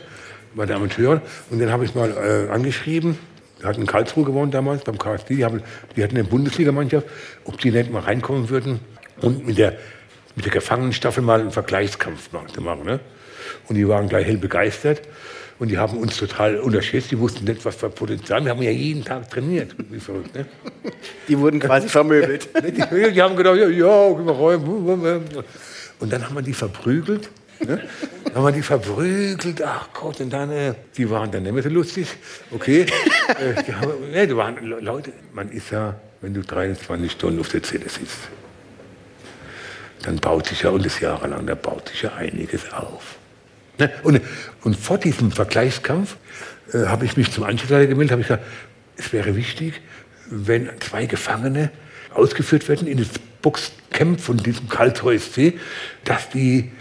[0.55, 1.21] war der Amateur.
[1.49, 3.17] Und den habe ich mal äh, angeschrieben.
[3.59, 5.35] Der hat in Karlsruhe gewohnt damals, beim KSD.
[5.35, 5.61] Die, haben,
[5.95, 7.07] die hatten eine Bundesligamannschaft,
[7.45, 8.79] ob die nicht mal reinkommen würden
[9.21, 9.77] und mit der,
[10.35, 12.85] mit der Gefangenenstaffel mal einen Vergleichskampf machen.
[12.85, 12.99] Ne?
[13.67, 15.01] Und die waren gleich hell begeistert.
[15.59, 17.11] Und die haben uns total unterschätzt.
[17.11, 18.43] Die wussten nicht, was für Potenzial.
[18.43, 19.75] Wir haben ja jeden Tag trainiert.
[19.89, 20.45] Wie verrückt, ne?
[21.27, 22.49] Die wurden quasi vermöbelt.
[22.65, 25.21] Die, die haben gedacht, ja, ja, rein.
[25.99, 27.29] Und dann haben wir die verprügelt.
[27.65, 27.81] Ne?
[28.25, 29.61] Dann haben wir die verprügelt.
[29.63, 32.07] Ach Gott, und dann, äh, die waren dann nicht mehr so lustig.
[32.51, 32.81] Okay.
[33.29, 37.39] äh, die, haben, ne, die waren, Le- Leute, man ist ja, wenn du 23 Stunden
[37.39, 38.17] auf der Zelle sitzt,
[40.01, 43.17] dann baut sich ja, und das jahrelang, da baut sich ja einiges auf.
[43.79, 43.91] Ne?
[44.03, 44.21] Und,
[44.63, 46.17] und vor diesem Vergleichskampf
[46.73, 48.45] äh, habe ich mich zum Anschlussleiter gemeldet, habe ich gesagt,
[48.97, 49.81] es wäre wichtig,
[50.29, 51.71] wenn zwei Gefangene
[52.13, 53.09] ausgeführt werden in das
[53.41, 55.53] Boxcamp von diesem Karlsruher SC,
[56.03, 56.71] dass die,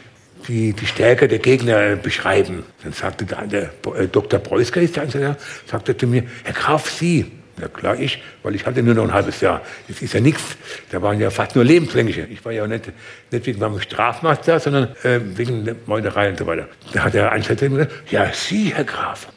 [0.47, 2.65] die die Stärke der Gegner beschreiben.
[2.83, 4.39] Dann sagte der, der äh, Dr.
[4.39, 7.31] Preusker, ist der Anschlussleiter, sagte zu mir, Herr Graf, Sie.
[7.61, 9.61] Ja klar, ich, weil ich hatte nur noch ein halbes Jahr.
[9.87, 10.57] Das ist ja nichts.
[10.91, 12.23] Da waren ja fast nur lebenslängliche.
[12.31, 12.91] Ich war ja nicht,
[13.31, 16.69] nicht wegen meinem Strafmaß da, sondern äh, wegen Meuterei und so weiter.
[16.93, 19.29] Da hat der Anschlussleiter gesagt, ja, Sie, Herr Graf.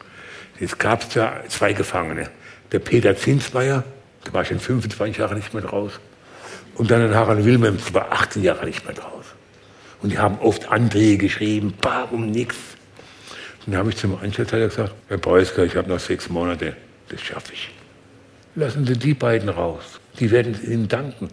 [0.58, 2.30] Jetzt gab es zwei Gefangene.
[2.72, 3.84] der Peter Zinsmeier,
[4.24, 5.92] da war schon 25 Jahre nicht mehr draus.
[6.74, 9.24] Und dann der Harald Wilhelms, der war 18 Jahre nicht mehr draus.
[10.02, 12.56] Und die haben oft Anträge geschrieben, bar um nichts.
[13.64, 16.76] Und dann habe ich zum Einstellteil gesagt, Herr Preusker, ich habe noch sechs Monate,
[17.08, 17.75] das schaffe ich.
[18.56, 21.28] Lassen Sie die beiden raus, die werden Ihnen danken.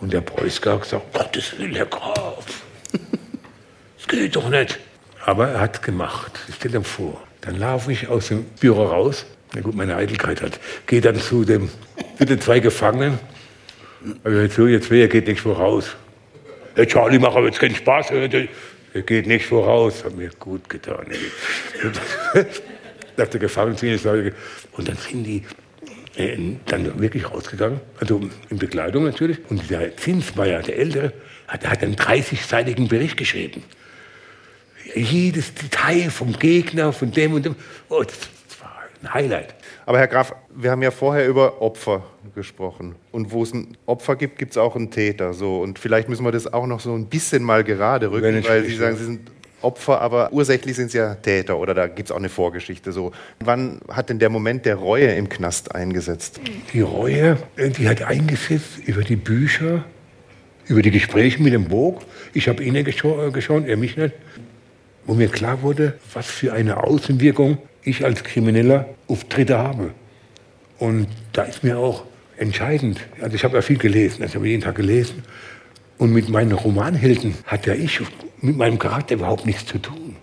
[0.00, 2.64] Und der Preusker hat gesagt, Gottes Willen, Herr Graf,
[3.98, 4.78] das geht doch nicht.
[5.26, 6.32] Aber er hat es gemacht.
[6.48, 7.22] Ich stelle ihm vor.
[7.42, 9.26] Dann laufe ich aus dem Büro raus.
[9.54, 10.58] Na gut, meine Eitelkeit hat.
[10.86, 11.68] Gehe dann zu dem,
[12.18, 13.18] zu den zwei Gefangenen.
[14.22, 15.94] Also jetzt so, jetzt wer geht nicht voraus.
[16.74, 18.10] Hey Charlie, mach aber jetzt keinen Spaß.
[18.10, 20.02] Er geht nicht voraus.
[20.02, 21.06] Hat mir gut getan.
[23.16, 24.34] Nach der Gefangenen
[24.72, 25.44] Und dann sind die
[26.16, 26.36] äh,
[26.66, 29.38] dann wirklich rausgegangen, also in Begleitung natürlich.
[29.48, 31.12] Und der Zinsmeier, der Ältere,
[31.48, 33.62] hat, hat einen 30-seitigen Bericht geschrieben
[34.94, 37.56] jedes Detail vom Gegner, von dem und dem.
[37.88, 38.16] Oh, das,
[38.60, 39.54] war ein Highlight.
[39.86, 42.04] Aber Herr Graf, wir haben ja vorher über Opfer
[42.34, 42.94] gesprochen.
[43.12, 45.34] Und wo es ein Opfer gibt, gibt es auch einen Täter.
[45.34, 45.60] So.
[45.60, 48.76] Und vielleicht müssen wir das auch noch so ein bisschen mal gerade rücken, weil Sie
[48.76, 49.30] sagen, Sie sind
[49.64, 52.92] Opfer, aber ursächlich sind Sie ja Täter oder da gibt es auch eine Vorgeschichte.
[52.92, 53.12] So.
[53.40, 56.40] Wann hat denn der Moment der Reue im Knast eingesetzt?
[56.72, 59.84] Die Reue, die hat eingesetzt über die Bücher,
[60.66, 62.02] über die Gespräche mit dem Burg.
[62.32, 64.14] Ich habe Ihnen geschaut, er mich nicht
[65.06, 69.90] wo mir klar wurde, was für eine Außenwirkung ich als Krimineller auf Dritte habe.
[70.78, 72.04] Und da ist mir auch
[72.36, 75.22] entscheidend, also ich habe ja viel gelesen, also ich habe jeden Tag gelesen,
[75.98, 78.00] und mit meinen Romanhelden hat ja ich
[78.40, 80.16] mit meinem Charakter überhaupt nichts zu tun.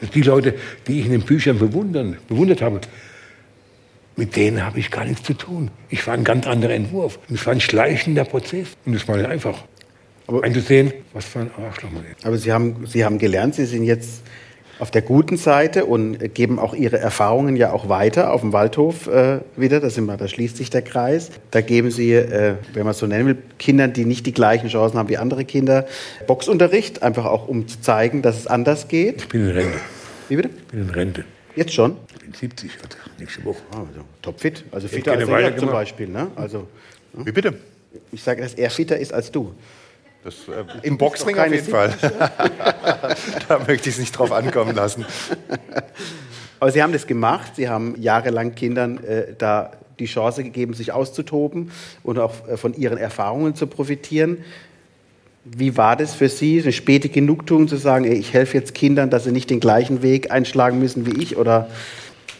[0.00, 0.54] Also die Leute,
[0.86, 2.80] die ich in den Büchern bewundern, bewundert habe,
[4.16, 5.70] mit denen habe ich gar nichts zu tun.
[5.90, 7.18] Ich war ein ganz anderer Entwurf.
[7.28, 8.68] Und es war ein schleichender Prozess.
[8.84, 9.64] Und es war nicht einfach.
[10.26, 12.24] Aber einzusehen, was für ein Arschloch man ist.
[12.24, 14.22] Aber Sie haben, Sie haben gelernt, Sie sind jetzt
[14.78, 19.06] auf der guten Seite und geben auch Ihre Erfahrungen ja auch weiter auf dem Waldhof
[19.06, 19.80] äh, wieder.
[19.80, 21.30] Da, sind wir, da schließt sich der Kreis.
[21.50, 24.68] Da geben Sie, äh, wenn man es so nennen will, Kindern, die nicht die gleichen
[24.68, 25.86] Chancen haben wie andere Kinder,
[26.26, 29.22] Boxunterricht, einfach auch um zu zeigen, dass es anders geht.
[29.22, 29.78] Ich bin in Rente.
[30.28, 30.50] Wie bitte?
[30.50, 31.24] Ich bin in Rente.
[31.54, 31.96] Jetzt schon?
[32.14, 33.62] Ich bin 70, also nächste Woche.
[33.72, 34.64] Ah, also topfit.
[34.70, 36.08] Also fitter als er zum Beispiel.
[36.08, 36.26] Ne?
[36.36, 36.66] Also,
[37.14, 37.24] ne?
[37.24, 37.54] Wie bitte?
[38.12, 39.54] Ich sage, dass er fitter ist als du.
[40.26, 41.94] Das, äh, Im Boxring auf jeden Fall.
[43.48, 45.04] da möchte ich es nicht drauf ankommen lassen.
[46.58, 47.52] Aber Sie haben das gemacht.
[47.54, 49.70] Sie haben jahrelang Kindern äh, da
[50.00, 51.70] die Chance gegeben, sich auszutoben
[52.02, 54.38] und auch äh, von ihren Erfahrungen zu profitieren.
[55.44, 59.10] Wie war das für Sie, eine späte Genugtuung zu sagen, ey, ich helfe jetzt Kindern,
[59.10, 61.36] dass sie nicht den gleichen Weg einschlagen müssen wie ich?
[61.36, 61.70] Oder?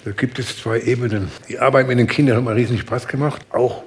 [0.05, 1.31] Da gibt es zwei Ebenen.
[1.49, 3.85] Die Arbeit mit den Kindern hat mir riesen Spaß gemacht, auch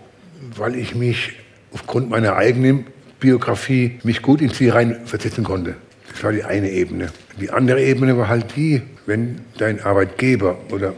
[0.55, 1.33] weil ich mich
[1.73, 2.85] aufgrund meiner eigenen
[3.19, 5.75] Biografie mich gut in sie reinversetzen konnte.
[6.11, 7.11] Das war die eine Ebene.
[7.39, 10.93] Die andere Ebene war halt die, wenn dein Arbeitgeber oder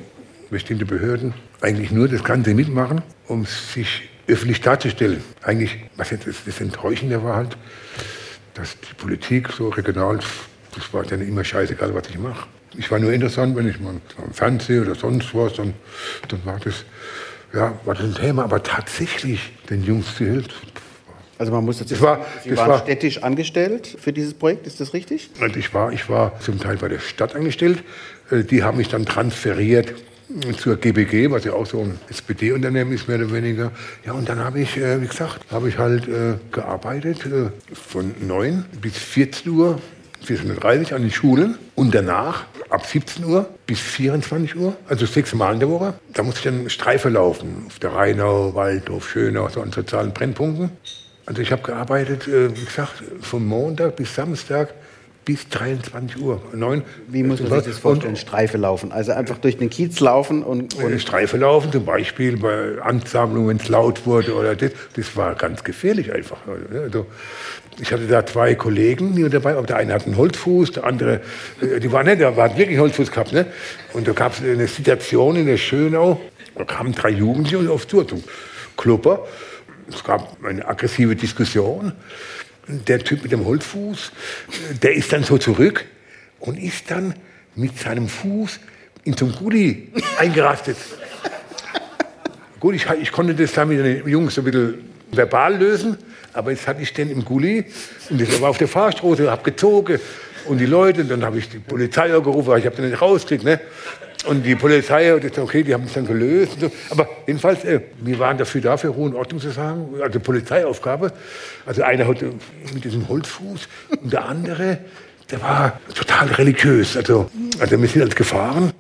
[0.50, 5.24] bestimmte Behörden eigentlich nur das Ganze mitmachen, um sich öffentlich darzustellen.
[5.42, 7.58] Eigentlich, was jetzt das Enttäuschende war halt,
[8.54, 10.20] dass die Politik so regional,
[10.76, 12.48] das war dann immer scheißegal, was ich mache.
[12.78, 13.96] Ich war nur interessant, wenn ich mal
[14.26, 15.74] im Fernsehen oder sonst was, dann,
[16.30, 16.86] dann war das,
[17.54, 18.44] ja, war das ein Thema.
[18.44, 20.52] Aber tatsächlich den Jungs zu helfen,
[21.42, 24.68] also man muss jetzt, das war, Sie das waren war, städtisch angestellt für dieses Projekt,
[24.68, 25.32] ist das richtig?
[25.58, 27.84] Ich war, ich war zum Teil bei der Stadt angestellt.
[28.30, 29.96] Äh, die haben mich dann transferiert
[30.60, 33.72] zur GBG, was ja auch so ein SPD-Unternehmen ist, mehr oder weniger.
[34.06, 37.28] Ja, und dann habe ich, äh, wie gesagt, habe ich halt äh, gearbeitet
[37.74, 39.80] von 9 bis 14 Uhr,
[40.24, 45.34] 14.30 Uhr an den Schulen und danach ab 17 Uhr bis 24 Uhr, also sechs
[45.34, 45.96] Mal in der Woche.
[46.14, 50.70] Da musste ich dann Streife laufen, auf der Rheinau, Waldhof, Schönau, so an sozialen Brennpunkten.
[51.26, 54.74] Also ich habe gearbeitet, äh, wie gesagt, von Montag bis Samstag
[55.24, 56.42] bis 23 Uhr.
[56.52, 58.14] 9, Wie muss man sich das vorstellen?
[58.14, 58.92] Und, Streife laufen?
[58.92, 60.76] Also einfach durch den Kiez laufen und...
[60.76, 64.72] und Streife laufen, zum Beispiel bei Ansammlungen, wenn es laut wurde oder das.
[64.96, 66.38] Das war ganz gefährlich einfach.
[66.74, 67.06] Also,
[67.80, 69.54] ich hatte da zwei Kollegen die dabei.
[69.62, 71.22] Der eine hat einen Holzfuß, der andere,
[71.62, 73.32] äh, die waren nicht, der hat wirklich einen Holzfuß gehabt.
[73.32, 73.46] Ne?
[73.94, 76.20] Und da gab es eine Situation in der Schönau,
[76.56, 78.24] da kamen drei Jugendliche auf Tour zum
[78.76, 79.28] Klubber
[79.94, 81.94] es gab eine aggressive Diskussion.
[82.68, 84.12] Der Typ mit dem Holzfuß,
[84.82, 85.86] der ist dann so zurück
[86.40, 87.16] und ist dann
[87.56, 88.60] mit seinem Fuß
[89.04, 90.78] in einen Gully eingerastet.
[92.60, 95.98] Gut, ich, ich, konnte das dann mit den Jungs so ein bisschen verbal lösen,
[96.34, 97.66] aber jetzt hatte ich den im Gully
[98.10, 100.00] und ich war auf der Fahrstraße, habe gezogen
[100.46, 103.44] und die Leute, dann habe ich die Polizei gerufen, weil ich habe den nicht rausgekriegt.
[103.44, 103.60] Ne?
[104.26, 106.60] Und die Polizei hat gesagt, okay, die haben es dann gelöst.
[106.60, 106.72] So.
[106.92, 109.90] Aber jedenfalls, äh, wir waren dafür da, für Ruhe und Ordnung zu sagen.
[110.02, 111.12] Also Polizeiaufgabe.
[111.66, 112.34] Also einer hatte
[112.74, 113.68] mit diesem Holzfuß
[114.02, 114.78] und der andere,
[115.32, 116.96] der war total religiös.
[116.96, 118.72] Also, also wir sind als gefahren.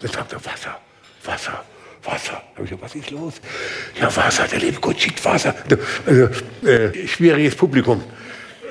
[0.00, 0.78] Da sagt er, Wasser,
[1.24, 1.64] Wasser,
[2.02, 2.42] Wasser.
[2.54, 3.34] Hab ich gesagt, was ist los?
[3.98, 5.54] Ja, Wasser, der liebe Gott schickt Wasser.
[6.04, 6.28] Also,
[6.68, 8.02] äh, schwieriges Publikum.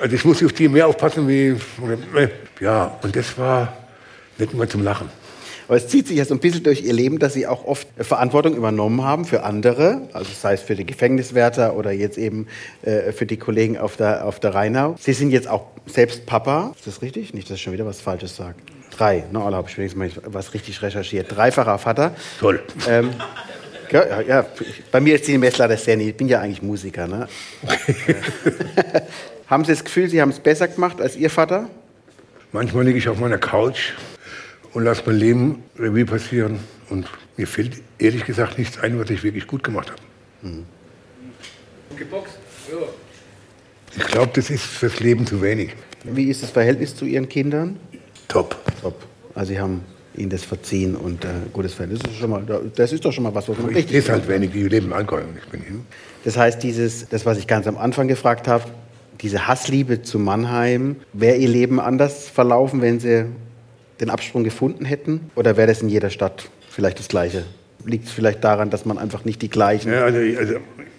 [0.00, 1.56] Also ich muss auf die mehr aufpassen wie,
[2.14, 2.28] äh,
[2.60, 3.76] ja, und das war
[4.38, 5.21] nicht immer zum Lachen.
[5.68, 7.86] Aber es zieht sich ja so ein bisschen durch Ihr Leben, dass Sie auch oft
[7.98, 12.46] Verantwortung übernommen haben für andere, also sei es für die Gefängniswärter oder jetzt eben
[12.82, 14.96] äh, für die Kollegen auf der, auf der Rheinau.
[14.98, 17.34] Sie sind jetzt auch selbst Papa, ist das richtig?
[17.34, 18.56] Nicht, dass ich schon wieder was Falsches sage.
[18.96, 21.34] Drei, ne, alle habe ich wenigstens mal was richtig recherchiert.
[21.34, 22.14] Dreifacher Vater.
[22.38, 22.60] Toll.
[22.88, 23.10] Ähm,
[23.90, 24.46] ja, ja,
[24.90, 26.10] bei mir ist die Messlatte sehr nie.
[26.10, 27.06] Ich bin ja eigentlich Musiker.
[27.06, 27.28] Ne?
[29.46, 31.68] haben Sie das Gefühl, Sie haben es besser gemacht als Ihr Vater?
[32.52, 33.92] Manchmal liege ich auf meiner Couch
[34.72, 36.58] und lasse mein Leben Revue passieren.
[36.88, 40.02] Und mir fällt ehrlich gesagt nichts ein, was ich wirklich gut gemacht habe.
[40.42, 40.64] Mhm.
[41.96, 42.38] Geboxt?
[42.70, 42.78] Ja.
[43.96, 45.74] Ich glaube, das ist fürs Leben zu wenig.
[46.04, 47.78] Wie ist das Verhältnis zu Ihren Kindern?
[48.28, 48.56] Top.
[48.80, 49.06] Top.
[49.34, 49.82] Also Sie haben
[50.16, 52.02] ihnen das verziehen und äh, gutes Verhältnis.
[52.02, 52.44] Das ist, schon mal,
[52.74, 55.22] das ist doch schon mal was, was man richtig ist halt wenig, die leben Allgäu
[55.42, 55.80] ich bin hier.
[56.24, 58.64] Das heißt, dieses, das, was ich ganz am Anfang gefragt habe,
[59.20, 63.26] diese Hassliebe zu Mannheim, wäre Ihr Leben anders verlaufen, wenn Sie
[64.00, 65.30] den Absprung gefunden hätten?
[65.34, 67.44] Oder wäre das in jeder Stadt vielleicht das Gleiche?
[67.84, 70.54] Liegt es vielleicht daran, dass man einfach nicht die gleichen ja, also, also,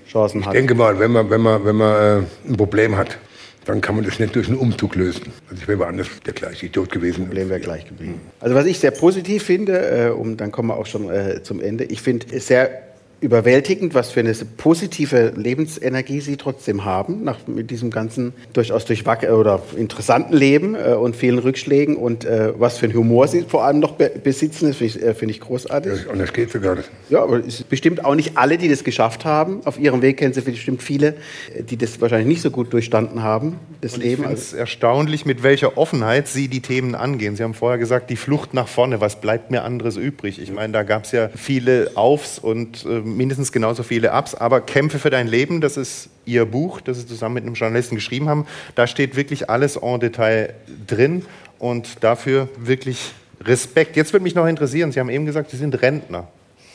[0.08, 0.54] Chancen ich hat?
[0.54, 3.18] Ich denke mal, wenn man, wenn man, wenn man äh, ein Problem hat,
[3.66, 5.32] dann kann man das nicht durch einen Umzug lösen.
[5.50, 7.22] Also ich wäre woanders der gleiche Idiot gewesen.
[7.22, 8.20] Das Problem wäre gleich geblieben.
[8.40, 11.62] Also was ich sehr positiv finde, äh, und dann kommen wir auch schon äh, zum
[11.62, 12.93] Ende, ich finde es sehr
[13.24, 19.24] überwältigend, was für eine positive Lebensenergie sie trotzdem haben, nach, mit diesem ganzen durchaus durchwack
[19.24, 23.64] oder interessanten Leben äh, und vielen Rückschlägen und äh, was für einen Humor sie vor
[23.64, 26.06] allem noch be besitzen, das finde ich, äh, find ich großartig.
[26.06, 26.90] Ja, und das geht sogar nicht.
[27.10, 29.62] Ja, aber es sind bestimmt auch nicht alle, die das geschafft haben.
[29.66, 31.16] Auf ihrem Weg kennen sie bestimmt viele,
[31.56, 34.24] äh, die das wahrscheinlich nicht so gut durchstanden haben, das und Leben.
[34.24, 37.36] Ich finde es erstaunlich, mit welcher Offenheit sie die Themen angehen.
[37.36, 40.42] Sie haben vorher gesagt, die Flucht nach vorne, was bleibt mir anderes übrig?
[40.42, 44.62] Ich meine, da gab es ja viele Aufs und ähm, mindestens genauso viele Ups, aber
[44.62, 48.30] Kämpfe für dein Leben, das ist Ihr Buch, das Sie zusammen mit einem Journalisten geschrieben
[48.30, 48.46] haben.
[48.76, 50.54] Da steht wirklich alles en Detail
[50.88, 51.26] drin
[51.60, 53.96] und dafür wirklich Respekt.
[53.96, 56.28] Jetzt würde mich noch interessieren, Sie haben eben gesagt, Sie sind Rentner.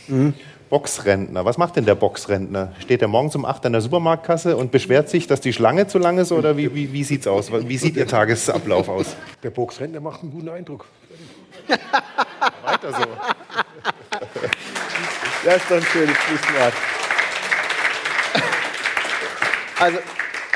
[0.08, 0.34] Mhm.
[0.70, 1.44] Boxrentner.
[1.44, 2.72] Was macht denn der Boxrentner?
[2.80, 5.98] Steht er morgens um 8 an der Supermarktkasse und beschwert sich, dass die Schlange zu
[5.98, 7.50] lang ist oder wie, wie, wie sieht es aus?
[7.52, 9.16] Wie sieht Ihr Tagesablauf aus?
[9.42, 10.84] Der Boxrentner macht einen guten Eindruck.
[12.64, 12.98] Weiter so.
[15.44, 16.72] Das ist doch ein schönes Schlusswort.
[19.78, 19.98] Also,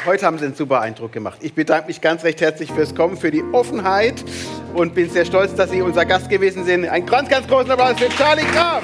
[0.04, 1.38] heute haben Sie einen super Eindruck gemacht.
[1.42, 4.24] Ich bedanke mich ganz recht herzlich fürs Kommen, für die Offenheit
[4.74, 6.88] und bin sehr stolz, dass Sie unser Gast gewesen sind.
[6.88, 8.82] Ein ganz, ganz großen Applaus für Charlie Graf.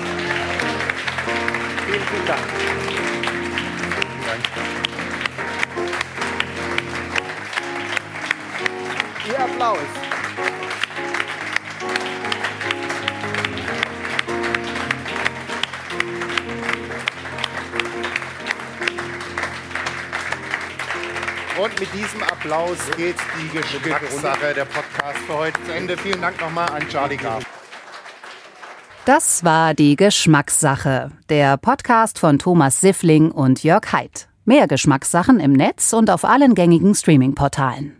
[1.87, 2.41] Vielen, vielen Dank.
[9.29, 10.08] Ihr Applaus.
[21.61, 25.97] Und mit diesem Applaus geht die Geschmackssache der Podcast für heute zu Ende.
[25.97, 27.45] Vielen Dank nochmal an Charlie Graf.
[29.05, 34.29] Das war die Geschmackssache, der Podcast von Thomas Siffling und Jörg Haidt.
[34.45, 37.98] Mehr Geschmackssachen im Netz und auf allen gängigen Streaming-Portalen.